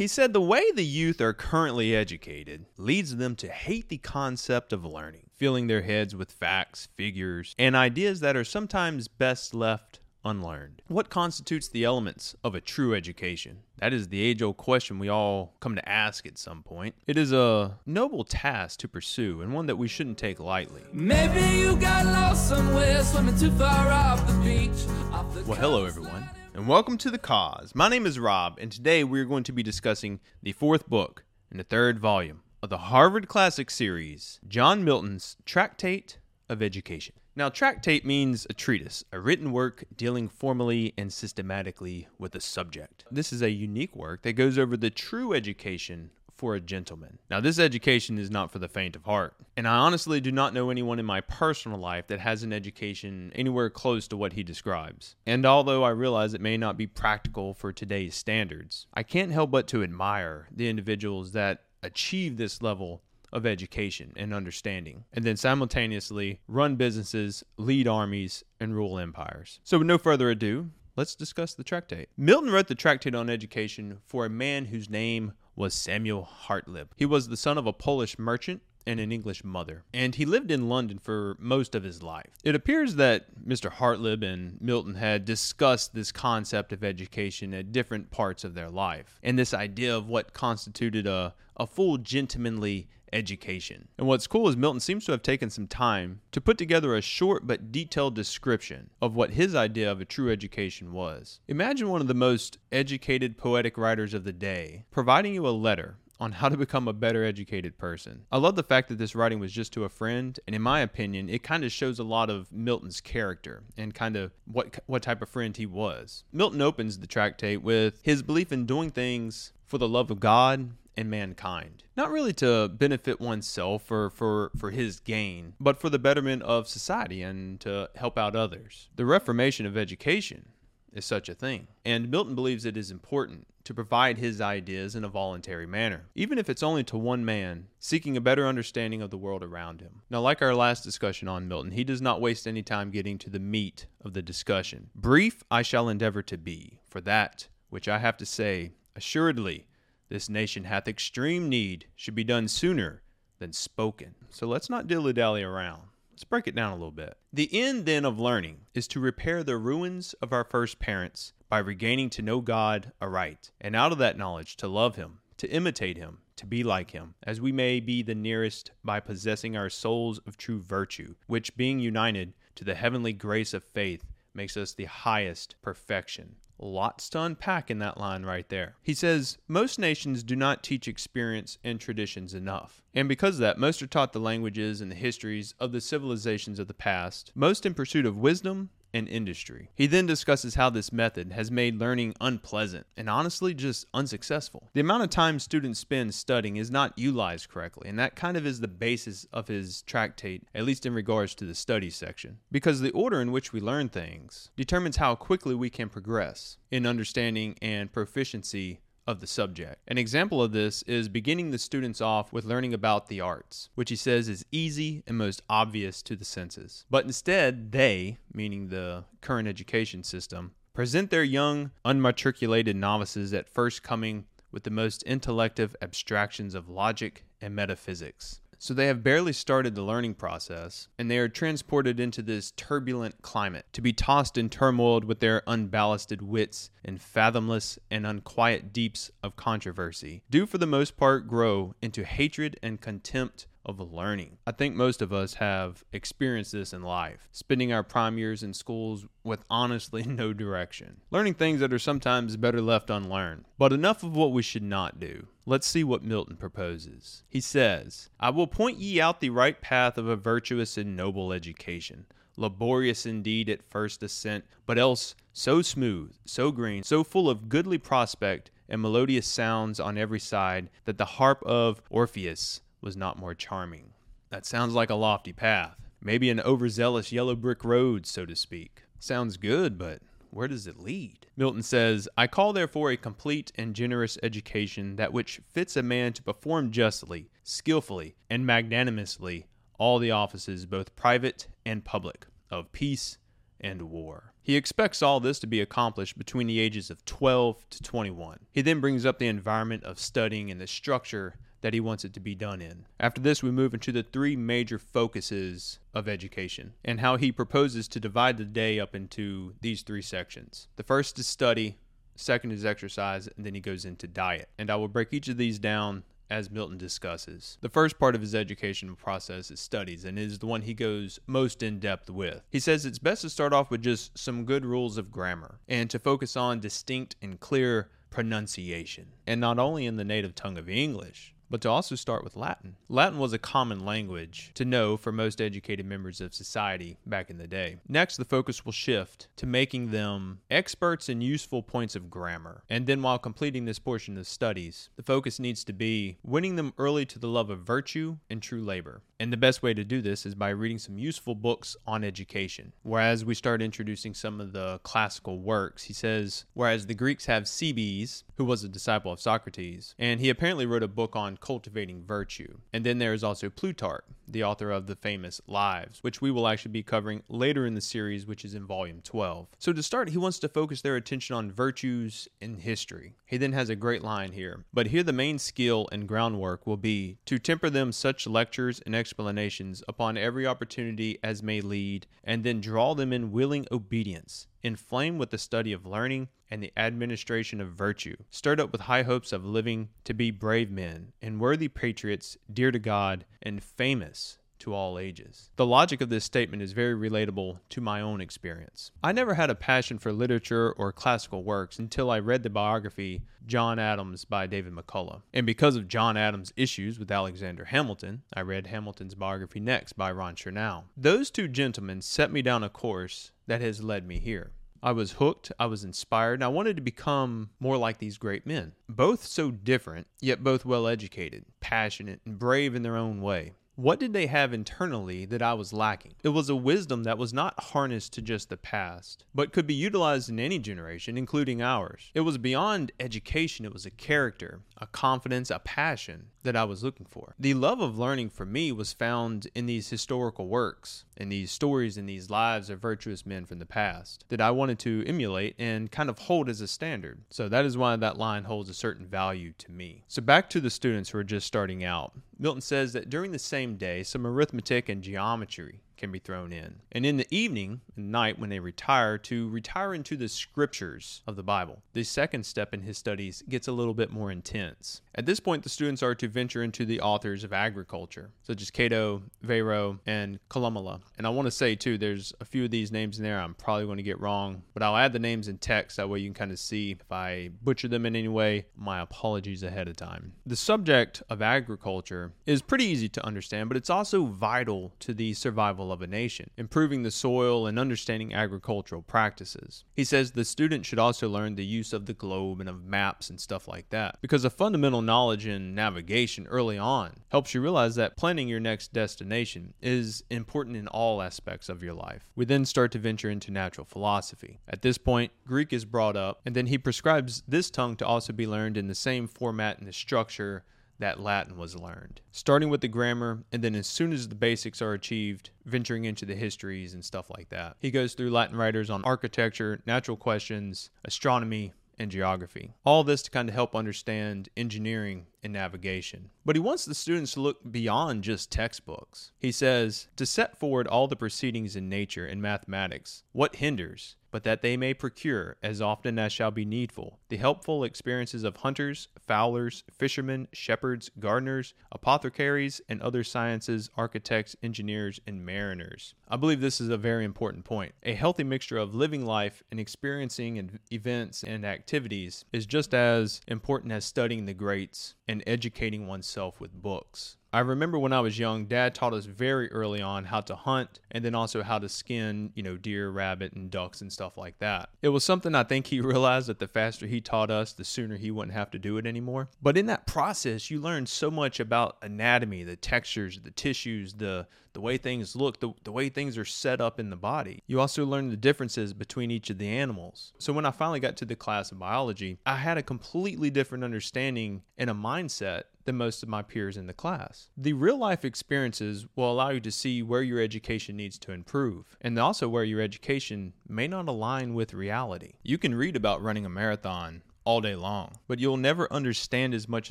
He 0.00 0.06
said 0.06 0.32
the 0.32 0.40
way 0.40 0.62
the 0.72 0.82
youth 0.82 1.20
are 1.20 1.34
currently 1.34 1.94
educated 1.94 2.64
leads 2.78 3.16
them 3.16 3.36
to 3.36 3.48
hate 3.48 3.90
the 3.90 3.98
concept 3.98 4.72
of 4.72 4.82
learning, 4.82 5.26
filling 5.36 5.66
their 5.66 5.82
heads 5.82 6.16
with 6.16 6.32
facts, 6.32 6.88
figures, 6.96 7.54
and 7.58 7.76
ideas 7.76 8.20
that 8.20 8.34
are 8.34 8.42
sometimes 8.42 9.08
best 9.08 9.52
left 9.52 10.00
unlearned. 10.24 10.80
What 10.88 11.10
constitutes 11.10 11.68
the 11.68 11.84
elements 11.84 12.34
of 12.42 12.54
a 12.54 12.62
true 12.62 12.94
education? 12.94 13.58
That 13.76 13.92
is 13.92 14.08
the 14.08 14.22
age 14.22 14.40
old 14.40 14.56
question 14.56 14.98
we 14.98 15.10
all 15.10 15.52
come 15.60 15.74
to 15.76 15.86
ask 15.86 16.26
at 16.26 16.38
some 16.38 16.62
point. 16.62 16.94
It 17.06 17.18
is 17.18 17.30
a 17.30 17.78
noble 17.84 18.24
task 18.24 18.78
to 18.80 18.88
pursue 18.88 19.42
and 19.42 19.52
one 19.52 19.66
that 19.66 19.76
we 19.76 19.86
shouldn't 19.86 20.16
take 20.16 20.40
lightly. 20.40 20.80
Maybe 20.94 21.58
you 21.58 21.76
got 21.76 22.06
lost 22.06 22.48
somewhere, 22.48 23.04
swimming 23.04 23.38
too 23.38 23.50
far 23.50 23.90
off 23.90 24.26
the 24.26 24.32
beach. 24.42 24.70
Off 25.12 25.34
the 25.34 25.44
Well, 25.44 25.60
hello, 25.60 25.84
everyone, 25.84 26.26
and 26.54 26.66
welcome 26.66 26.98
to 26.98 27.10
The 27.10 27.18
Cause. 27.18 27.72
My 27.74 27.88
name 27.88 28.06
is 28.06 28.18
Rob, 28.18 28.58
and 28.60 28.72
today 28.72 29.04
we're 29.04 29.24
going 29.24 29.44
to 29.44 29.52
be 29.52 29.62
discussing 29.62 30.20
the 30.42 30.52
fourth 30.52 30.88
book 30.88 31.24
in 31.50 31.58
the 31.58 31.64
third 31.64 32.00
volume 32.00 32.42
of 32.62 32.70
the 32.70 32.78
Harvard 32.78 33.28
Classic 33.28 33.70
series, 33.70 34.40
John 34.48 34.84
Milton's 34.84 35.36
Tractate 35.46 36.18
of 36.48 36.60
Education. 36.60 37.14
Now, 37.36 37.48
tractate 37.48 38.04
means 38.04 38.46
a 38.50 38.52
treatise, 38.52 39.04
a 39.12 39.20
written 39.20 39.52
work 39.52 39.84
dealing 39.96 40.28
formally 40.28 40.92
and 40.98 41.12
systematically 41.12 42.08
with 42.18 42.34
a 42.34 42.40
subject. 42.40 43.04
This 43.10 43.32
is 43.32 43.40
a 43.40 43.50
unique 43.50 43.94
work 43.94 44.22
that 44.22 44.32
goes 44.32 44.58
over 44.58 44.76
the 44.76 44.90
true 44.90 45.32
education 45.32 46.10
for 46.40 46.54
a 46.54 46.60
gentleman. 46.60 47.18
Now, 47.28 47.40
this 47.40 47.58
education 47.58 48.16
is 48.16 48.30
not 48.30 48.50
for 48.50 48.58
the 48.58 48.66
faint 48.66 48.96
of 48.96 49.04
heart, 49.04 49.34
and 49.58 49.68
I 49.68 49.76
honestly 49.76 50.22
do 50.22 50.32
not 50.32 50.54
know 50.54 50.70
anyone 50.70 50.98
in 50.98 51.04
my 51.04 51.20
personal 51.20 51.78
life 51.78 52.06
that 52.06 52.20
has 52.20 52.42
an 52.42 52.50
education 52.50 53.30
anywhere 53.34 53.68
close 53.68 54.08
to 54.08 54.16
what 54.16 54.32
he 54.32 54.42
describes. 54.42 55.16
And 55.26 55.44
although 55.44 55.84
I 55.84 55.90
realize 55.90 56.32
it 56.32 56.40
may 56.40 56.56
not 56.56 56.78
be 56.78 56.86
practical 56.86 57.52
for 57.52 57.74
today's 57.74 58.14
standards, 58.14 58.86
I 58.94 59.02
can't 59.02 59.32
help 59.32 59.50
but 59.50 59.66
to 59.66 59.82
admire 59.82 60.48
the 60.50 60.70
individuals 60.70 61.32
that 61.32 61.64
achieve 61.82 62.38
this 62.38 62.62
level 62.62 63.02
of 63.34 63.44
education 63.44 64.14
and 64.16 64.32
understanding, 64.32 65.04
and 65.12 65.26
then 65.26 65.36
simultaneously 65.36 66.40
run 66.48 66.76
businesses, 66.76 67.44
lead 67.58 67.86
armies, 67.86 68.44
and 68.58 68.74
rule 68.74 68.98
empires. 68.98 69.60
So, 69.62 69.76
with 69.76 69.86
no 69.86 69.98
further 69.98 70.30
ado, 70.30 70.70
let's 70.96 71.14
discuss 71.14 71.52
the 71.52 71.64
tractate. 71.64 72.08
Milton 72.16 72.50
wrote 72.50 72.68
the 72.68 72.74
tractate 72.74 73.14
on 73.14 73.28
education 73.28 73.98
for 74.06 74.24
a 74.24 74.30
man 74.30 74.64
whose 74.64 74.88
name 74.88 75.34
was 75.60 75.74
Samuel 75.74 76.26
Hartlib. 76.46 76.88
He 76.96 77.04
was 77.04 77.28
the 77.28 77.36
son 77.36 77.58
of 77.58 77.66
a 77.66 77.72
Polish 77.74 78.18
merchant 78.18 78.62
and 78.86 78.98
an 78.98 79.12
English 79.12 79.44
mother, 79.44 79.84
and 79.92 80.14
he 80.14 80.24
lived 80.24 80.50
in 80.50 80.70
London 80.70 80.98
for 80.98 81.36
most 81.38 81.74
of 81.74 81.82
his 81.82 82.02
life. 82.02 82.30
It 82.42 82.54
appears 82.54 82.94
that 82.94 83.26
Mr. 83.46 83.70
Hartlib 83.70 84.22
and 84.22 84.58
Milton 84.58 84.94
had 84.94 85.26
discussed 85.26 85.94
this 85.94 86.12
concept 86.12 86.72
of 86.72 86.82
education 86.82 87.52
at 87.52 87.72
different 87.72 88.10
parts 88.10 88.42
of 88.42 88.54
their 88.54 88.70
life, 88.70 89.20
and 89.22 89.38
this 89.38 89.52
idea 89.52 89.94
of 89.94 90.08
what 90.08 90.32
constituted 90.32 91.06
a, 91.06 91.34
a 91.58 91.66
full 91.66 91.98
gentlemanly 91.98 92.88
education. 93.12 93.88
And 93.98 94.06
what's 94.06 94.26
cool 94.26 94.48
is 94.48 94.56
Milton 94.56 94.80
seems 94.80 95.04
to 95.04 95.12
have 95.12 95.22
taken 95.22 95.50
some 95.50 95.66
time 95.66 96.20
to 96.32 96.40
put 96.40 96.58
together 96.58 96.94
a 96.94 97.00
short 97.00 97.46
but 97.46 97.72
detailed 97.72 98.14
description 98.14 98.90
of 99.00 99.14
what 99.14 99.30
his 99.30 99.54
idea 99.54 99.90
of 99.90 100.00
a 100.00 100.04
true 100.04 100.30
education 100.30 100.92
was. 100.92 101.40
Imagine 101.48 101.88
one 101.88 102.00
of 102.00 102.08
the 102.08 102.14
most 102.14 102.58
educated 102.72 103.36
poetic 103.36 103.76
writers 103.76 104.14
of 104.14 104.24
the 104.24 104.32
day 104.32 104.84
providing 104.90 105.34
you 105.34 105.46
a 105.46 105.50
letter 105.50 105.96
on 106.20 106.32
how 106.32 106.50
to 106.50 106.56
become 106.56 106.86
a 106.86 106.92
better 106.92 107.24
educated 107.24 107.78
person. 107.78 108.26
I 108.30 108.36
love 108.36 108.54
the 108.54 108.62
fact 108.62 108.88
that 108.88 108.98
this 108.98 109.14
writing 109.14 109.40
was 109.40 109.52
just 109.52 109.72
to 109.72 109.84
a 109.84 109.88
friend, 109.88 110.38
and 110.46 110.54
in 110.54 110.60
my 110.60 110.80
opinion, 110.80 111.30
it 111.30 111.42
kind 111.42 111.64
of 111.64 111.72
shows 111.72 111.98
a 111.98 112.04
lot 112.04 112.28
of 112.28 112.52
Milton's 112.52 113.00
character 113.00 113.62
and 113.78 113.94
kind 113.94 114.16
of 114.16 114.32
what 114.44 114.80
what 114.86 115.02
type 115.02 115.22
of 115.22 115.30
friend 115.30 115.56
he 115.56 115.66
was. 115.66 116.24
Milton 116.30 116.60
opens 116.60 116.98
the 116.98 117.06
tractate 117.06 117.62
with 117.62 118.00
his 118.02 118.22
belief 118.22 118.52
in 118.52 118.66
doing 118.66 118.90
things 118.90 119.52
for 119.64 119.78
the 119.78 119.88
love 119.88 120.10
of 120.10 120.20
God 120.20 120.72
and 121.00 121.10
mankind. 121.10 121.84
Not 121.96 122.10
really 122.10 122.32
to 122.34 122.68
benefit 122.68 123.20
oneself 123.20 123.90
or 123.90 124.10
for, 124.10 124.52
for 124.56 124.70
his 124.70 125.00
gain, 125.00 125.54
but 125.58 125.78
for 125.78 125.88
the 125.88 125.98
betterment 125.98 126.42
of 126.42 126.68
society 126.68 127.22
and 127.22 127.58
to 127.60 127.90
help 127.96 128.18
out 128.18 128.36
others. 128.36 128.88
The 128.96 129.06
reformation 129.06 129.66
of 129.66 129.76
education 129.76 130.50
is 130.92 131.04
such 131.04 131.28
a 131.28 131.34
thing. 131.34 131.68
And 131.84 132.10
Milton 132.10 132.34
believes 132.34 132.64
it 132.64 132.76
is 132.76 132.90
important 132.90 133.46
to 133.64 133.74
provide 133.74 134.18
his 134.18 134.40
ideas 134.40 134.96
in 134.96 135.04
a 135.04 135.08
voluntary 135.08 135.66
manner, 135.66 136.06
even 136.14 136.38
if 136.38 136.48
it's 136.48 136.62
only 136.62 136.82
to 136.84 136.98
one 136.98 137.24
man 137.24 137.68
seeking 137.78 138.16
a 138.16 138.20
better 138.20 138.46
understanding 138.46 139.02
of 139.02 139.10
the 139.10 139.18
world 139.18 139.42
around 139.42 139.80
him. 139.80 140.02
Now, 140.10 140.20
like 140.20 140.42
our 140.42 140.54
last 140.54 140.82
discussion 140.82 141.28
on 141.28 141.46
Milton, 141.46 141.72
he 141.72 141.84
does 141.84 142.00
not 142.00 142.20
waste 142.20 142.46
any 142.46 142.62
time 142.62 142.90
getting 142.90 143.18
to 143.18 143.30
the 143.30 143.38
meat 143.38 143.86
of 144.04 144.14
the 144.14 144.22
discussion. 144.22 144.90
Brief 144.94 145.44
I 145.50 145.62
shall 145.62 145.88
endeavor 145.88 146.22
to 146.22 146.38
be, 146.38 146.80
for 146.88 147.00
that 147.02 147.48
which 147.68 147.86
I 147.86 147.98
have 147.98 148.16
to 148.16 148.26
say, 148.26 148.72
assuredly, 148.96 149.66
this 150.10 150.28
nation 150.28 150.64
hath 150.64 150.86
extreme 150.86 151.48
need 151.48 151.86
should 151.96 152.14
be 152.14 152.24
done 152.24 152.48
sooner 152.48 153.00
than 153.38 153.52
spoken. 153.52 154.14
So 154.28 154.46
let's 154.46 154.68
not 154.68 154.86
dilly 154.86 155.14
dally 155.14 155.42
around. 155.42 155.82
Let's 156.12 156.24
break 156.24 156.46
it 156.46 156.54
down 156.54 156.72
a 156.72 156.74
little 156.74 156.90
bit. 156.90 157.16
The 157.32 157.48
end, 157.58 157.86
then, 157.86 158.04
of 158.04 158.18
learning 158.20 158.58
is 158.74 158.86
to 158.88 159.00
repair 159.00 159.42
the 159.42 159.56
ruins 159.56 160.14
of 160.20 160.34
our 160.34 160.44
first 160.44 160.78
parents 160.78 161.32
by 161.48 161.60
regaining 161.60 162.10
to 162.10 162.22
know 162.22 162.42
God 162.42 162.92
aright, 163.00 163.52
and 163.60 163.74
out 163.74 163.92
of 163.92 163.98
that 163.98 164.18
knowledge 164.18 164.56
to 164.58 164.68
love 164.68 164.96
Him, 164.96 165.20
to 165.38 165.48
imitate 165.48 165.96
Him, 165.96 166.18
to 166.36 166.46
be 166.46 166.62
like 166.62 166.90
Him, 166.90 167.14
as 167.22 167.40
we 167.40 167.52
may 167.52 167.80
be 167.80 168.02
the 168.02 168.14
nearest 168.14 168.70
by 168.84 169.00
possessing 169.00 169.56
our 169.56 169.70
souls 169.70 170.18
of 170.26 170.36
true 170.36 170.60
virtue, 170.60 171.14
which, 171.26 171.56
being 171.56 171.78
united 171.78 172.34
to 172.56 172.64
the 172.64 172.74
heavenly 172.74 173.14
grace 173.14 173.54
of 173.54 173.64
faith, 173.64 174.04
makes 174.34 174.56
us 174.56 174.74
the 174.74 174.84
highest 174.84 175.54
perfection. 175.62 176.36
Lots 176.62 177.08
to 177.10 177.22
unpack 177.22 177.70
in 177.70 177.78
that 177.78 177.96
line 177.96 178.24
right 178.24 178.48
there. 178.50 178.76
He 178.82 178.92
says, 178.92 179.38
Most 179.48 179.78
nations 179.78 180.22
do 180.22 180.36
not 180.36 180.62
teach 180.62 180.86
experience 180.86 181.56
and 181.64 181.80
traditions 181.80 182.34
enough. 182.34 182.82
And 182.94 183.08
because 183.08 183.36
of 183.36 183.40
that, 183.40 183.58
most 183.58 183.82
are 183.82 183.86
taught 183.86 184.12
the 184.12 184.20
languages 184.20 184.82
and 184.82 184.90
the 184.90 184.96
histories 184.96 185.54
of 185.58 185.72
the 185.72 185.80
civilizations 185.80 186.58
of 186.58 186.68
the 186.68 186.74
past, 186.74 187.32
most 187.34 187.64
in 187.64 187.72
pursuit 187.72 188.04
of 188.04 188.18
wisdom 188.18 188.68
and 188.92 189.08
industry. 189.08 189.70
He 189.74 189.86
then 189.86 190.06
discusses 190.06 190.54
how 190.54 190.70
this 190.70 190.92
method 190.92 191.32
has 191.32 191.50
made 191.50 191.78
learning 191.78 192.14
unpleasant 192.20 192.86
and 192.96 193.08
honestly 193.08 193.54
just 193.54 193.86
unsuccessful. 193.94 194.70
The 194.72 194.80
amount 194.80 195.02
of 195.02 195.10
time 195.10 195.38
students 195.38 195.80
spend 195.80 196.14
studying 196.14 196.56
is 196.56 196.70
not 196.70 196.98
utilized 196.98 197.48
correctly, 197.48 197.88
and 197.88 197.98
that 197.98 198.16
kind 198.16 198.36
of 198.36 198.46
is 198.46 198.60
the 198.60 198.68
basis 198.68 199.26
of 199.32 199.48
his 199.48 199.82
tractate, 199.82 200.44
at 200.54 200.64
least 200.64 200.86
in 200.86 200.94
regards 200.94 201.34
to 201.36 201.44
the 201.44 201.54
study 201.54 201.90
section. 201.90 202.38
Because 202.50 202.80
the 202.80 202.90
order 202.90 203.20
in 203.20 203.32
which 203.32 203.52
we 203.52 203.60
learn 203.60 203.88
things 203.88 204.50
determines 204.56 204.96
how 204.96 205.14
quickly 205.14 205.54
we 205.54 205.70
can 205.70 205.88
progress 205.88 206.58
in 206.70 206.86
understanding 206.86 207.56
and 207.60 207.92
proficiency 207.92 208.80
of 209.10 209.20
the 209.20 209.26
subject. 209.26 209.82
An 209.88 209.98
example 209.98 210.42
of 210.42 210.52
this 210.52 210.82
is 210.82 211.08
beginning 211.08 211.50
the 211.50 211.58
students 211.58 212.00
off 212.00 212.32
with 212.32 212.44
learning 212.44 212.72
about 212.72 213.08
the 213.08 213.20
arts, 213.20 213.68
which 213.74 213.90
he 213.90 213.96
says 213.96 214.28
is 214.28 214.46
easy 214.52 215.02
and 215.06 215.18
most 215.18 215.42
obvious 215.50 216.02
to 216.02 216.16
the 216.16 216.24
senses. 216.24 216.86
But 216.88 217.04
instead, 217.04 217.72
they, 217.72 218.18
meaning 218.32 218.68
the 218.68 219.04
current 219.20 219.48
education 219.48 220.04
system, 220.04 220.52
present 220.72 221.10
their 221.10 221.24
young, 221.24 221.72
unmatriculated 221.84 222.76
novices 222.76 223.34
at 223.34 223.48
first 223.48 223.82
coming 223.82 224.26
with 224.52 224.62
the 224.62 224.70
most 224.70 225.02
intellective 225.02 225.76
abstractions 225.82 226.54
of 226.54 226.68
logic 226.68 227.24
and 227.40 227.54
metaphysics. 227.54 228.40
So 228.62 228.74
they 228.74 228.88
have 228.88 229.02
barely 229.02 229.32
started 229.32 229.74
the 229.74 229.82
learning 229.82 230.16
process, 230.16 230.88
and 230.98 231.10
they 231.10 231.16
are 231.16 231.30
transported 231.30 231.98
into 231.98 232.20
this 232.20 232.50
turbulent 232.50 233.22
climate 233.22 233.64
to 233.72 233.80
be 233.80 233.94
tossed 233.94 234.36
and 234.36 234.52
turmoiled 234.52 235.02
with 235.02 235.20
their 235.20 235.42
unballasted 235.48 236.20
wits 236.20 236.68
in 236.84 236.98
fathomless 236.98 237.78
and 237.90 238.06
unquiet 238.06 238.70
deeps 238.70 239.10
of 239.22 239.34
controversy, 239.34 240.20
do 240.28 240.44
for 240.44 240.58
the 240.58 240.66
most 240.66 240.98
part 240.98 241.26
grow 241.26 241.74
into 241.80 242.04
hatred 242.04 242.60
and 242.62 242.82
contempt 242.82 243.46
of 243.64 243.92
learning. 243.92 244.38
I 244.46 244.52
think 244.52 244.74
most 244.74 245.02
of 245.02 245.12
us 245.12 245.34
have 245.34 245.84
experienced 245.92 246.52
this 246.52 246.72
in 246.72 246.82
life, 246.82 247.28
spending 247.32 247.72
our 247.72 247.82
prime 247.82 248.18
years 248.18 248.42
in 248.42 248.54
schools 248.54 249.06
with 249.22 249.44
honestly 249.50 250.02
no 250.06 250.32
direction, 250.32 251.00
learning 251.10 251.34
things 251.34 251.60
that 251.60 251.72
are 251.72 251.78
sometimes 251.78 252.36
better 252.36 252.60
left 252.60 252.90
unlearned. 252.90 253.44
But 253.58 253.72
enough 253.72 254.02
of 254.02 254.16
what 254.16 254.32
we 254.32 254.42
should 254.42 254.62
not 254.62 254.98
do. 254.98 255.26
Let's 255.46 255.66
see 255.66 255.84
what 255.84 256.02
Milton 256.02 256.36
proposes. 256.36 257.24
He 257.28 257.40
says, 257.40 258.08
I 258.18 258.30
will 258.30 258.46
point 258.46 258.78
ye 258.78 259.00
out 259.00 259.20
the 259.20 259.30
right 259.30 259.60
path 259.60 259.98
of 259.98 260.06
a 260.06 260.16
virtuous 260.16 260.78
and 260.78 260.96
noble 260.96 261.32
education. 261.32 262.06
Laborious 262.36 263.04
indeed 263.04 263.50
at 263.50 263.68
first 263.68 264.02
ascent, 264.02 264.44
but 264.64 264.78
else 264.78 265.14
so 265.32 265.60
smooth, 265.60 266.14
so 266.24 266.50
green, 266.50 266.82
so 266.82 267.04
full 267.04 267.28
of 267.28 267.48
goodly 267.48 267.78
prospect 267.78 268.50
and 268.68 268.80
melodious 268.80 269.26
sounds 269.26 269.80
on 269.80 269.98
every 269.98 270.20
side, 270.20 270.70
that 270.84 270.96
the 270.96 271.04
harp 271.04 271.42
of 271.42 271.82
Orpheus 271.90 272.62
was 272.80 272.96
not 272.96 273.18
more 273.18 273.34
charming. 273.34 273.92
That 274.30 274.46
sounds 274.46 274.74
like 274.74 274.90
a 274.90 274.94
lofty 274.94 275.32
path. 275.32 275.76
Maybe 276.02 276.30
an 276.30 276.40
overzealous 276.40 277.12
yellow 277.12 277.36
brick 277.36 277.64
road, 277.64 278.06
so 278.06 278.24
to 278.24 278.34
speak. 278.34 278.82
Sounds 278.98 279.36
good, 279.36 279.76
but 279.76 280.00
where 280.30 280.48
does 280.48 280.66
it 280.66 280.78
lead? 280.78 281.26
Milton 281.36 281.62
says, 281.62 282.08
I 282.16 282.26
call 282.26 282.52
therefore 282.52 282.90
a 282.90 282.96
complete 282.96 283.52
and 283.56 283.74
generous 283.74 284.16
education 284.22 284.96
that 284.96 285.12
which 285.12 285.40
fits 285.52 285.76
a 285.76 285.82
man 285.82 286.12
to 286.14 286.22
perform 286.22 286.70
justly, 286.70 287.30
skillfully, 287.42 288.14
and 288.30 288.46
magnanimously 288.46 289.46
all 289.78 289.98
the 289.98 290.10
offices, 290.10 290.66
both 290.66 290.94
private 290.94 291.48
and 291.64 291.84
public, 291.84 292.26
of 292.50 292.70
peace 292.70 293.18
and 293.60 293.82
war. 293.82 294.34
He 294.42 294.56
expects 294.56 295.02
all 295.02 295.20
this 295.20 295.38
to 295.40 295.46
be 295.46 295.60
accomplished 295.60 296.18
between 296.18 296.46
the 296.46 296.60
ages 296.60 296.90
of 296.90 297.04
12 297.04 297.68
to 297.70 297.82
21. 297.82 298.40
He 298.52 298.62
then 298.62 298.80
brings 298.80 299.04
up 299.04 299.18
the 299.18 299.26
environment 299.26 299.84
of 299.84 299.98
studying 299.98 300.50
and 300.50 300.60
the 300.60 300.66
structure 300.66 301.36
that 301.62 301.74
he 301.74 301.80
wants 301.80 302.04
it 302.04 302.14
to 302.14 302.20
be 302.20 302.34
done 302.34 302.60
in. 302.60 302.86
After 302.98 303.20
this, 303.20 303.42
we 303.42 303.50
move 303.50 303.74
into 303.74 303.92
the 303.92 304.02
three 304.02 304.36
major 304.36 304.78
focuses 304.78 305.78
of 305.94 306.08
education 306.08 306.74
and 306.84 307.00
how 307.00 307.16
he 307.16 307.32
proposes 307.32 307.88
to 307.88 308.00
divide 308.00 308.38
the 308.38 308.44
day 308.44 308.80
up 308.80 308.94
into 308.94 309.54
these 309.60 309.82
three 309.82 310.02
sections. 310.02 310.68
The 310.76 310.82
first 310.82 311.18
is 311.18 311.26
study, 311.26 311.76
second 312.16 312.52
is 312.52 312.64
exercise, 312.64 313.28
and 313.36 313.44
then 313.44 313.54
he 313.54 313.60
goes 313.60 313.84
into 313.84 314.06
diet. 314.06 314.48
And 314.58 314.70
I 314.70 314.76
will 314.76 314.88
break 314.88 315.12
each 315.12 315.28
of 315.28 315.36
these 315.36 315.58
down 315.58 316.04
as 316.30 316.50
Milton 316.50 316.78
discusses. 316.78 317.58
The 317.60 317.68
first 317.68 317.98
part 317.98 318.14
of 318.14 318.20
his 318.20 318.36
educational 318.36 318.94
process 318.94 319.50
is 319.50 319.58
studies, 319.58 320.04
and 320.04 320.18
is 320.18 320.38
the 320.38 320.46
one 320.46 320.62
he 320.62 320.74
goes 320.74 321.18
most 321.26 321.62
in 321.62 321.80
depth 321.80 322.08
with. 322.08 322.42
He 322.50 322.60
says 322.60 322.86
it's 322.86 323.00
best 323.00 323.22
to 323.22 323.30
start 323.30 323.52
off 323.52 323.70
with 323.70 323.82
just 323.82 324.16
some 324.16 324.44
good 324.44 324.64
rules 324.64 324.96
of 324.96 325.10
grammar 325.10 325.58
and 325.68 325.90
to 325.90 325.98
focus 325.98 326.36
on 326.36 326.60
distinct 326.60 327.16
and 327.20 327.40
clear 327.40 327.90
pronunciation, 328.10 329.06
and 329.26 329.40
not 329.40 329.58
only 329.58 329.86
in 329.86 329.96
the 329.96 330.04
native 330.04 330.34
tongue 330.34 330.58
of 330.58 330.68
English, 330.68 331.34
but 331.50 331.60
to 331.60 331.68
also 331.68 331.94
start 331.94 332.24
with 332.24 332.36
Latin. 332.36 332.76
Latin 332.88 333.18
was 333.18 333.32
a 333.32 333.38
common 333.38 333.84
language 333.84 334.52
to 334.54 334.64
know 334.64 334.96
for 334.96 335.12
most 335.12 335.40
educated 335.40 335.84
members 335.84 336.20
of 336.20 336.32
society 336.32 336.96
back 337.04 337.28
in 337.28 337.38
the 337.38 337.46
day. 337.46 337.76
Next, 337.88 338.16
the 338.16 338.24
focus 338.24 338.64
will 338.64 338.72
shift 338.72 339.28
to 339.36 339.46
making 339.46 339.90
them 339.90 340.40
experts 340.50 341.08
in 341.08 341.20
useful 341.20 341.62
points 341.62 341.96
of 341.96 342.10
grammar. 342.10 342.62
And 342.70 342.86
then, 342.86 343.02
while 343.02 343.18
completing 343.18 343.64
this 343.64 343.78
portion 343.78 344.16
of 344.16 344.26
studies, 344.26 344.90
the 344.96 345.02
focus 345.02 345.38
needs 345.38 345.64
to 345.64 345.72
be 345.72 346.18
winning 346.22 346.56
them 346.56 346.72
early 346.78 347.04
to 347.06 347.18
the 347.18 347.28
love 347.28 347.50
of 347.50 347.60
virtue 347.60 348.16
and 348.28 348.40
true 348.40 348.62
labor. 348.62 349.02
And 349.18 349.30
the 349.30 349.36
best 349.36 349.62
way 349.62 349.74
to 349.74 349.84
do 349.84 350.00
this 350.00 350.24
is 350.24 350.34
by 350.34 350.48
reading 350.48 350.78
some 350.78 350.98
useful 350.98 351.34
books 351.34 351.76
on 351.86 352.04
education. 352.04 352.72
Whereas 352.82 353.22
we 353.22 353.34
start 353.34 353.60
introducing 353.60 354.14
some 354.14 354.40
of 354.40 354.52
the 354.52 354.80
classical 354.82 355.38
works, 355.40 355.84
he 355.84 355.92
says, 355.92 356.46
whereas 356.54 356.86
the 356.86 356.94
Greeks 356.94 357.26
have 357.26 357.46
Cebes, 357.46 358.24
who 358.40 358.44
was 358.46 358.64
a 358.64 358.68
disciple 358.70 359.12
of 359.12 359.20
Socrates, 359.20 359.94
and 359.98 360.18
he 360.18 360.30
apparently 360.30 360.64
wrote 360.64 360.82
a 360.82 360.88
book 360.88 361.14
on 361.14 361.36
cultivating 361.36 362.02
virtue. 362.02 362.56
And 362.72 362.86
then 362.86 362.96
there 362.96 363.12
is 363.12 363.22
also 363.22 363.50
Plutarch, 363.50 364.06
the 364.32 364.44
author 364.44 364.70
of 364.70 364.86
the 364.86 364.96
famous 364.96 365.40
Lives, 365.46 366.02
which 366.02 366.20
we 366.20 366.30
will 366.30 366.46
actually 366.46 366.72
be 366.72 366.82
covering 366.82 367.22
later 367.28 367.66
in 367.66 367.74
the 367.74 367.80
series, 367.80 368.26
which 368.26 368.44
is 368.44 368.54
in 368.54 368.66
volume 368.66 369.00
12. 369.02 369.48
So 369.58 369.72
to 369.72 369.82
start, 369.82 370.10
he 370.10 370.18
wants 370.18 370.38
to 370.40 370.48
focus 370.48 370.82
their 370.82 370.96
attention 370.96 371.34
on 371.34 371.50
virtues 371.50 372.28
in 372.40 372.56
history. 372.56 373.14
He 373.26 373.36
then 373.36 373.52
has 373.52 373.68
a 373.68 373.76
great 373.76 374.02
line 374.02 374.32
here. 374.32 374.64
But 374.72 374.88
here 374.88 375.02
the 375.02 375.12
main 375.12 375.38
skill 375.38 375.88
and 375.92 376.08
groundwork 376.08 376.66
will 376.66 376.76
be 376.76 377.18
to 377.26 377.38
temper 377.38 377.70
them 377.70 377.92
such 377.92 378.26
lectures 378.26 378.80
and 378.86 378.94
explanations 378.94 379.82
upon 379.88 380.16
every 380.16 380.46
opportunity 380.46 381.18
as 381.22 381.42
may 381.42 381.60
lead, 381.60 382.06
and 382.24 382.44
then 382.44 382.60
draw 382.60 382.94
them 382.94 383.12
in 383.12 383.32
willing 383.32 383.66
obedience 383.72 384.46
inflamed 384.62 385.18
with 385.18 385.30
the 385.30 385.38
study 385.38 385.72
of 385.72 385.86
learning 385.86 386.28
and 386.50 386.62
the 386.62 386.72
administration 386.76 387.60
of 387.60 387.68
virtue, 387.68 388.16
stirred 388.30 388.60
up 388.60 388.72
with 388.72 388.82
high 388.82 389.02
hopes 389.02 389.32
of 389.32 389.44
living 389.44 389.88
to 390.04 390.12
be 390.12 390.30
brave 390.30 390.70
men 390.70 391.12
and 391.22 391.40
worthy 391.40 391.68
patriots, 391.68 392.36
dear 392.52 392.70
to 392.70 392.78
God, 392.78 393.24
and 393.42 393.62
famous 393.62 394.18
to 394.60 394.74
all 394.74 394.98
ages. 394.98 395.50
The 395.56 395.66
logic 395.66 396.00
of 396.00 396.08
this 396.08 396.24
statement 396.24 396.62
is 396.62 396.72
very 396.72 396.94
relatable 396.94 397.58
to 397.70 397.80
my 397.80 398.00
own 398.00 398.20
experience. 398.20 398.90
I 399.02 399.12
never 399.12 399.34
had 399.34 399.50
a 399.50 399.54
passion 399.54 399.98
for 399.98 400.12
literature 400.12 400.72
or 400.72 400.92
classical 400.92 401.42
works 401.42 401.78
until 401.78 402.10
I 402.10 402.18
read 402.18 402.42
the 402.42 402.50
biography 402.50 403.22
John 403.46 403.78
Adams 403.78 404.24
by 404.24 404.46
David 404.46 404.72
McCullough. 404.74 405.22
And 405.32 405.44
because 405.44 405.76
of 405.76 405.88
John 405.88 406.16
Adams' 406.16 406.52
issues 406.56 406.98
with 406.98 407.10
Alexander 407.10 407.66
Hamilton, 407.66 408.22
I 408.32 408.42
read 408.42 408.68
Hamilton's 408.68 409.14
biography 409.14 409.60
next 409.60 409.94
by 409.94 410.12
Ron 410.12 410.36
Chernow. 410.36 410.84
Those 410.96 411.30
two 411.30 411.48
gentlemen 411.48 412.02
set 412.02 412.30
me 412.30 412.42
down 412.42 412.62
a 412.62 412.68
course 412.68 413.32
that 413.46 413.60
has 413.60 413.82
led 413.82 414.06
me 414.06 414.20
here. 414.20 414.52
I 414.82 414.92
was 414.92 415.12
hooked, 415.12 415.52
I 415.58 415.66
was 415.66 415.84
inspired, 415.84 416.34
and 416.34 416.44
I 416.44 416.48
wanted 416.48 416.76
to 416.76 416.82
become 416.82 417.50
more 417.60 417.76
like 417.76 417.98
these 417.98 418.16
great 418.16 418.46
men. 418.46 418.72
Both 418.88 419.26
so 419.26 419.50
different, 419.50 420.06
yet 420.20 420.42
both 420.42 420.64
well 420.64 420.86
educated, 420.86 421.44
passionate, 421.60 422.20
and 422.24 422.38
brave 422.38 422.74
in 422.74 422.82
their 422.82 422.96
own 422.96 423.20
way. 423.20 423.52
What 423.80 423.98
did 423.98 424.12
they 424.12 424.26
have 424.26 424.52
internally 424.52 425.24
that 425.24 425.40
I 425.40 425.54
was 425.54 425.72
lacking? 425.72 426.12
It 426.22 426.28
was 426.28 426.50
a 426.50 426.54
wisdom 426.54 427.04
that 427.04 427.16
was 427.16 427.32
not 427.32 427.58
harnessed 427.58 428.12
to 428.12 428.20
just 428.20 428.50
the 428.50 428.58
past, 428.58 429.24
but 429.34 429.54
could 429.54 429.66
be 429.66 429.72
utilized 429.72 430.28
in 430.28 430.38
any 430.38 430.58
generation, 430.58 431.16
including 431.16 431.62
ours. 431.62 432.10
It 432.12 432.20
was 432.20 432.36
beyond 432.36 432.92
education, 433.00 433.64
it 433.64 433.72
was 433.72 433.86
a 433.86 433.90
character, 433.90 434.60
a 434.76 434.86
confidence, 434.86 435.50
a 435.50 435.60
passion 435.60 436.26
that 436.42 436.56
I 436.56 436.64
was 436.64 436.84
looking 436.84 437.06
for. 437.06 437.34
The 437.38 437.54
love 437.54 437.80
of 437.80 437.98
learning 437.98 438.28
for 438.28 438.44
me 438.44 438.70
was 438.70 438.92
found 438.92 439.48
in 439.54 439.64
these 439.64 439.88
historical 439.88 440.46
works, 440.46 441.06
in 441.16 441.30
these 441.30 441.50
stories, 441.50 441.96
in 441.96 442.04
these 442.04 442.28
lives 442.28 442.68
of 442.68 442.80
virtuous 442.80 443.24
men 443.24 443.46
from 443.46 443.60
the 443.60 443.66
past 443.66 444.26
that 444.28 444.42
I 444.42 444.50
wanted 444.50 444.78
to 444.80 445.04
emulate 445.06 445.54
and 445.58 445.90
kind 445.90 446.10
of 446.10 446.18
hold 446.18 446.50
as 446.50 446.60
a 446.60 446.68
standard. 446.68 447.22
So 447.30 447.48
that 447.48 447.64
is 447.64 447.78
why 447.78 447.96
that 447.96 448.18
line 448.18 448.44
holds 448.44 448.68
a 448.68 448.74
certain 448.74 449.06
value 449.06 449.54
to 449.56 449.72
me. 449.72 450.04
So 450.06 450.20
back 450.20 450.50
to 450.50 450.60
the 450.60 450.68
students 450.68 451.08
who 451.08 451.18
are 451.18 451.24
just 451.24 451.46
starting 451.46 451.82
out. 451.82 452.12
Milton 452.40 452.62
says 452.62 452.94
that 452.94 453.10
during 453.10 453.32
the 453.32 453.38
same 453.38 453.76
day, 453.76 454.02
some 454.02 454.26
arithmetic 454.26 454.88
and 454.88 455.02
geometry 455.02 455.82
can 456.00 456.10
be 456.10 456.18
thrown 456.18 456.52
in. 456.52 456.80
And 456.90 457.06
in 457.06 457.18
the 457.18 457.26
evening 457.30 457.82
and 457.96 458.10
night, 458.10 458.38
when 458.38 458.50
they 458.50 458.58
retire, 458.58 459.18
to 459.18 459.48
retire 459.50 459.94
into 459.94 460.16
the 460.16 460.28
scriptures 460.28 461.22
of 461.26 461.36
the 461.36 461.42
Bible. 461.42 461.82
The 461.92 462.02
second 462.02 462.44
step 462.44 462.74
in 462.74 462.80
his 462.80 462.98
studies 462.98 463.44
gets 463.48 463.68
a 463.68 463.72
little 463.72 463.94
bit 463.94 464.10
more 464.10 464.32
intense. 464.32 465.02
At 465.14 465.26
this 465.26 465.40
point, 465.40 465.62
the 465.62 465.68
students 465.68 466.02
are 466.02 466.14
to 466.14 466.28
venture 466.28 466.62
into 466.62 466.86
the 466.86 467.00
authors 467.00 467.44
of 467.44 467.52
agriculture, 467.52 468.30
such 468.42 468.62
as 468.62 468.70
Cato, 468.70 469.22
Varro, 469.42 469.98
and 470.06 470.38
Columella. 470.48 471.00
And 471.18 471.26
I 471.26 471.30
want 471.30 471.46
to 471.46 471.50
say, 471.50 471.74
too, 471.74 471.98
there's 471.98 472.32
a 472.40 472.44
few 472.44 472.64
of 472.64 472.70
these 472.70 472.90
names 472.90 473.18
in 473.18 473.24
there 473.24 473.40
I'm 473.40 473.54
probably 473.54 473.84
going 473.84 473.98
to 473.98 474.02
get 474.02 474.20
wrong, 474.20 474.62
but 474.72 474.82
I'll 474.82 474.96
add 474.96 475.12
the 475.12 475.18
names 475.18 475.48
in 475.48 475.58
text. 475.58 475.98
That 475.98 476.08
way 476.08 476.20
you 476.20 476.28
can 476.28 476.34
kind 476.34 476.52
of 476.52 476.58
see 476.58 476.92
if 476.92 477.12
I 477.12 477.50
butcher 477.62 477.88
them 477.88 478.06
in 478.06 478.16
any 478.16 478.28
way. 478.28 478.66
My 478.76 479.00
apologies 479.00 479.62
ahead 479.62 479.88
of 479.88 479.96
time. 479.96 480.32
The 480.46 480.56
subject 480.56 481.22
of 481.28 481.42
agriculture 481.42 482.32
is 482.46 482.62
pretty 482.62 482.84
easy 482.84 483.08
to 483.10 483.26
understand, 483.26 483.68
but 483.68 483.76
it's 483.76 483.90
also 483.90 484.24
vital 484.24 484.94
to 485.00 485.12
the 485.12 485.34
survival 485.34 485.89
of 485.92 486.02
a 486.02 486.06
nation, 486.06 486.50
improving 486.56 487.02
the 487.02 487.10
soil 487.10 487.66
and 487.66 487.78
understanding 487.78 488.34
agricultural 488.34 489.02
practices. 489.02 489.84
He 489.94 490.04
says 490.04 490.32
the 490.32 490.44
student 490.44 490.86
should 490.86 490.98
also 490.98 491.28
learn 491.28 491.54
the 491.54 491.64
use 491.64 491.92
of 491.92 492.06
the 492.06 492.14
globe 492.14 492.60
and 492.60 492.68
of 492.68 492.84
maps 492.84 493.30
and 493.30 493.40
stuff 493.40 493.68
like 493.68 493.90
that, 493.90 494.18
because 494.20 494.44
a 494.44 494.50
fundamental 494.50 495.02
knowledge 495.02 495.46
in 495.46 495.74
navigation 495.74 496.46
early 496.46 496.78
on 496.78 497.12
helps 497.30 497.54
you 497.54 497.60
realize 497.60 497.94
that 497.96 498.16
planning 498.16 498.48
your 498.48 498.60
next 498.60 498.92
destination 498.92 499.74
is 499.80 500.22
important 500.30 500.76
in 500.76 500.88
all 500.88 501.22
aspects 501.22 501.68
of 501.68 501.82
your 501.82 501.94
life. 501.94 502.28
We 502.34 502.44
then 502.44 502.64
start 502.64 502.92
to 502.92 502.98
venture 502.98 503.30
into 503.30 503.50
natural 503.50 503.84
philosophy. 503.84 504.60
At 504.68 504.82
this 504.82 504.98
point, 504.98 505.32
Greek 505.46 505.72
is 505.72 505.84
brought 505.84 506.16
up, 506.16 506.40
and 506.44 506.54
then 506.54 506.66
he 506.66 506.78
prescribes 506.78 507.42
this 507.46 507.70
tongue 507.70 507.96
to 507.96 508.06
also 508.06 508.32
be 508.32 508.46
learned 508.46 508.76
in 508.76 508.86
the 508.86 508.94
same 508.94 509.26
format 509.26 509.78
and 509.78 509.86
the 509.86 509.92
structure 509.92 510.64
that 511.00 511.20
Latin 511.20 511.56
was 511.56 511.74
learned. 511.74 512.20
Starting 512.30 512.68
with 512.68 512.80
the 512.80 512.88
grammar, 512.88 513.42
and 513.50 513.64
then 513.64 513.74
as 513.74 513.86
soon 513.86 514.12
as 514.12 514.28
the 514.28 514.34
basics 514.34 514.80
are 514.80 514.92
achieved, 514.92 515.50
venturing 515.64 516.04
into 516.04 516.24
the 516.24 516.36
histories 516.36 516.94
and 516.94 517.04
stuff 517.04 517.30
like 517.30 517.48
that. 517.48 517.76
He 517.80 517.90
goes 517.90 518.14
through 518.14 518.30
Latin 518.30 518.56
writers 518.56 518.88
on 518.88 519.04
architecture, 519.04 519.80
natural 519.86 520.16
questions, 520.16 520.90
astronomy, 521.04 521.72
and 521.98 522.10
geography. 522.10 522.72
All 522.84 523.04
this 523.04 523.22
to 523.22 523.30
kind 523.30 523.48
of 523.48 523.54
help 523.54 523.76
understand 523.76 524.48
engineering 524.56 525.26
and 525.42 525.52
navigation. 525.52 526.30
But 526.44 526.56
he 526.56 526.60
wants 526.60 526.84
the 526.84 526.94
students 526.94 527.34
to 527.34 527.40
look 527.40 527.58
beyond 527.70 528.24
just 528.24 528.50
textbooks. 528.50 529.32
He 529.38 529.52
says, 529.52 530.08
to 530.16 530.26
set 530.26 530.58
forward 530.58 530.86
all 530.86 531.08
the 531.08 531.16
proceedings 531.16 531.76
in 531.76 531.88
nature 531.88 532.26
and 532.26 532.40
mathematics, 532.42 533.22
what 533.32 533.56
hinders? 533.56 534.16
But 534.32 534.44
that 534.44 534.62
they 534.62 534.76
may 534.76 534.94
procure, 534.94 535.56
as 535.60 535.82
often 535.82 536.16
as 536.16 536.32
shall 536.32 536.52
be 536.52 536.64
needful, 536.64 537.18
the 537.30 537.36
helpful 537.36 537.82
experiences 537.82 538.44
of 538.44 538.58
hunters, 538.58 539.08
fowlers, 539.18 539.82
fishermen, 539.90 540.46
shepherds, 540.52 541.10
gardeners, 541.18 541.74
apothecaries, 541.90 542.80
and 542.88 543.02
other 543.02 543.24
sciences, 543.24 543.90
architects, 543.96 544.54
engineers, 544.62 545.20
and 545.26 545.44
mariners. 545.44 546.14
I 546.28 546.36
believe 546.36 546.60
this 546.60 546.80
is 546.80 546.90
a 546.90 546.96
very 546.96 547.24
important 547.24 547.64
point. 547.64 547.92
A 548.04 548.14
healthy 548.14 548.44
mixture 548.44 548.76
of 548.76 548.94
living 548.94 549.26
life 549.26 549.64
and 549.68 549.80
experiencing 549.80 550.78
events 550.92 551.42
and 551.42 551.66
activities 551.66 552.44
is 552.52 552.66
just 552.66 552.94
as 552.94 553.40
important 553.48 553.90
as 553.90 554.04
studying 554.04 554.44
the 554.46 554.54
greats 554.54 555.16
and 555.30 555.44
educating 555.46 556.08
oneself 556.08 556.60
with 556.60 556.72
books. 556.82 557.36
I 557.52 557.60
remember 557.60 557.98
when 557.98 558.12
I 558.12 558.20
was 558.20 558.38
young, 558.38 558.66
dad 558.66 558.94
taught 558.94 559.12
us 559.12 559.24
very 559.24 559.70
early 559.72 560.00
on 560.00 560.26
how 560.26 560.40
to 560.42 560.54
hunt 560.54 561.00
and 561.10 561.24
then 561.24 561.34
also 561.34 561.62
how 561.64 561.80
to 561.80 561.88
skin, 561.88 562.52
you 562.54 562.62
know, 562.62 562.76
deer, 562.76 563.10
rabbit, 563.10 563.54
and 563.54 563.70
ducks 563.70 564.00
and 564.00 564.12
stuff 564.12 564.38
like 564.38 564.58
that. 564.60 564.90
It 565.02 565.08
was 565.08 565.24
something 565.24 565.54
I 565.54 565.64
think 565.64 565.88
he 565.88 566.00
realized 566.00 566.46
that 566.46 566.60
the 566.60 566.68
faster 566.68 567.06
he 567.06 567.20
taught 567.20 567.50
us, 567.50 567.72
the 567.72 567.84
sooner 567.84 568.16
he 568.16 568.30
wouldn't 568.30 568.56
have 568.56 568.70
to 568.70 568.78
do 568.78 568.98
it 568.98 569.06
anymore. 569.06 569.48
But 569.60 569.76
in 569.76 569.86
that 569.86 570.06
process, 570.06 570.70
you 570.70 570.80
learn 570.80 571.06
so 571.06 571.30
much 571.30 571.58
about 571.58 571.96
anatomy, 572.02 572.62
the 572.62 572.76
textures, 572.76 573.40
the 573.40 573.50
tissues, 573.50 574.14
the 574.14 574.46
the 574.72 574.80
way 574.80 574.96
things 574.96 575.34
look, 575.34 575.58
the, 575.60 575.72
the 575.82 575.92
way 575.92 576.08
things 576.08 576.38
are 576.38 576.44
set 576.44 576.80
up 576.80 577.00
in 577.00 577.10
the 577.10 577.16
body. 577.16 577.62
You 577.66 577.80
also 577.80 578.04
learn 578.04 578.30
the 578.30 578.36
differences 578.36 578.92
between 578.92 579.30
each 579.30 579.50
of 579.50 579.58
the 579.58 579.68
animals. 579.68 580.32
So 580.38 580.52
when 580.52 580.64
I 580.64 580.70
finally 580.70 581.00
got 581.00 581.16
to 581.18 581.24
the 581.24 581.36
class 581.36 581.72
of 581.72 581.78
biology, 581.78 582.38
I 582.46 582.56
had 582.56 582.78
a 582.78 582.82
completely 582.82 583.50
different 583.50 583.84
understanding 583.84 584.62
and 584.78 584.88
a 584.88 584.94
mindset 584.94 585.64
than 585.90 585.96
most 585.96 586.22
of 586.22 586.28
my 586.28 586.40
peers 586.40 586.76
in 586.76 586.86
the 586.86 586.92
class. 586.92 587.50
The 587.56 587.72
real 587.72 587.98
life 587.98 588.24
experiences 588.24 589.06
will 589.16 589.32
allow 589.32 589.50
you 589.50 589.58
to 589.58 589.72
see 589.72 590.04
where 590.04 590.22
your 590.22 590.38
education 590.38 590.96
needs 590.96 591.18
to 591.18 591.32
improve, 591.32 591.96
and 592.00 592.16
also 592.16 592.48
where 592.48 592.62
your 592.62 592.80
education 592.80 593.54
may 593.66 593.88
not 593.88 594.06
align 594.06 594.54
with 594.54 594.72
reality. 594.72 595.32
You 595.42 595.58
can 595.58 595.74
read 595.74 595.96
about 595.96 596.22
running 596.22 596.46
a 596.46 596.48
marathon 596.48 597.22
all 597.42 597.60
day 597.60 597.74
long, 597.74 598.20
but 598.28 598.38
you'll 598.38 598.56
never 598.56 598.92
understand 598.92 599.52
as 599.52 599.68
much 599.68 599.90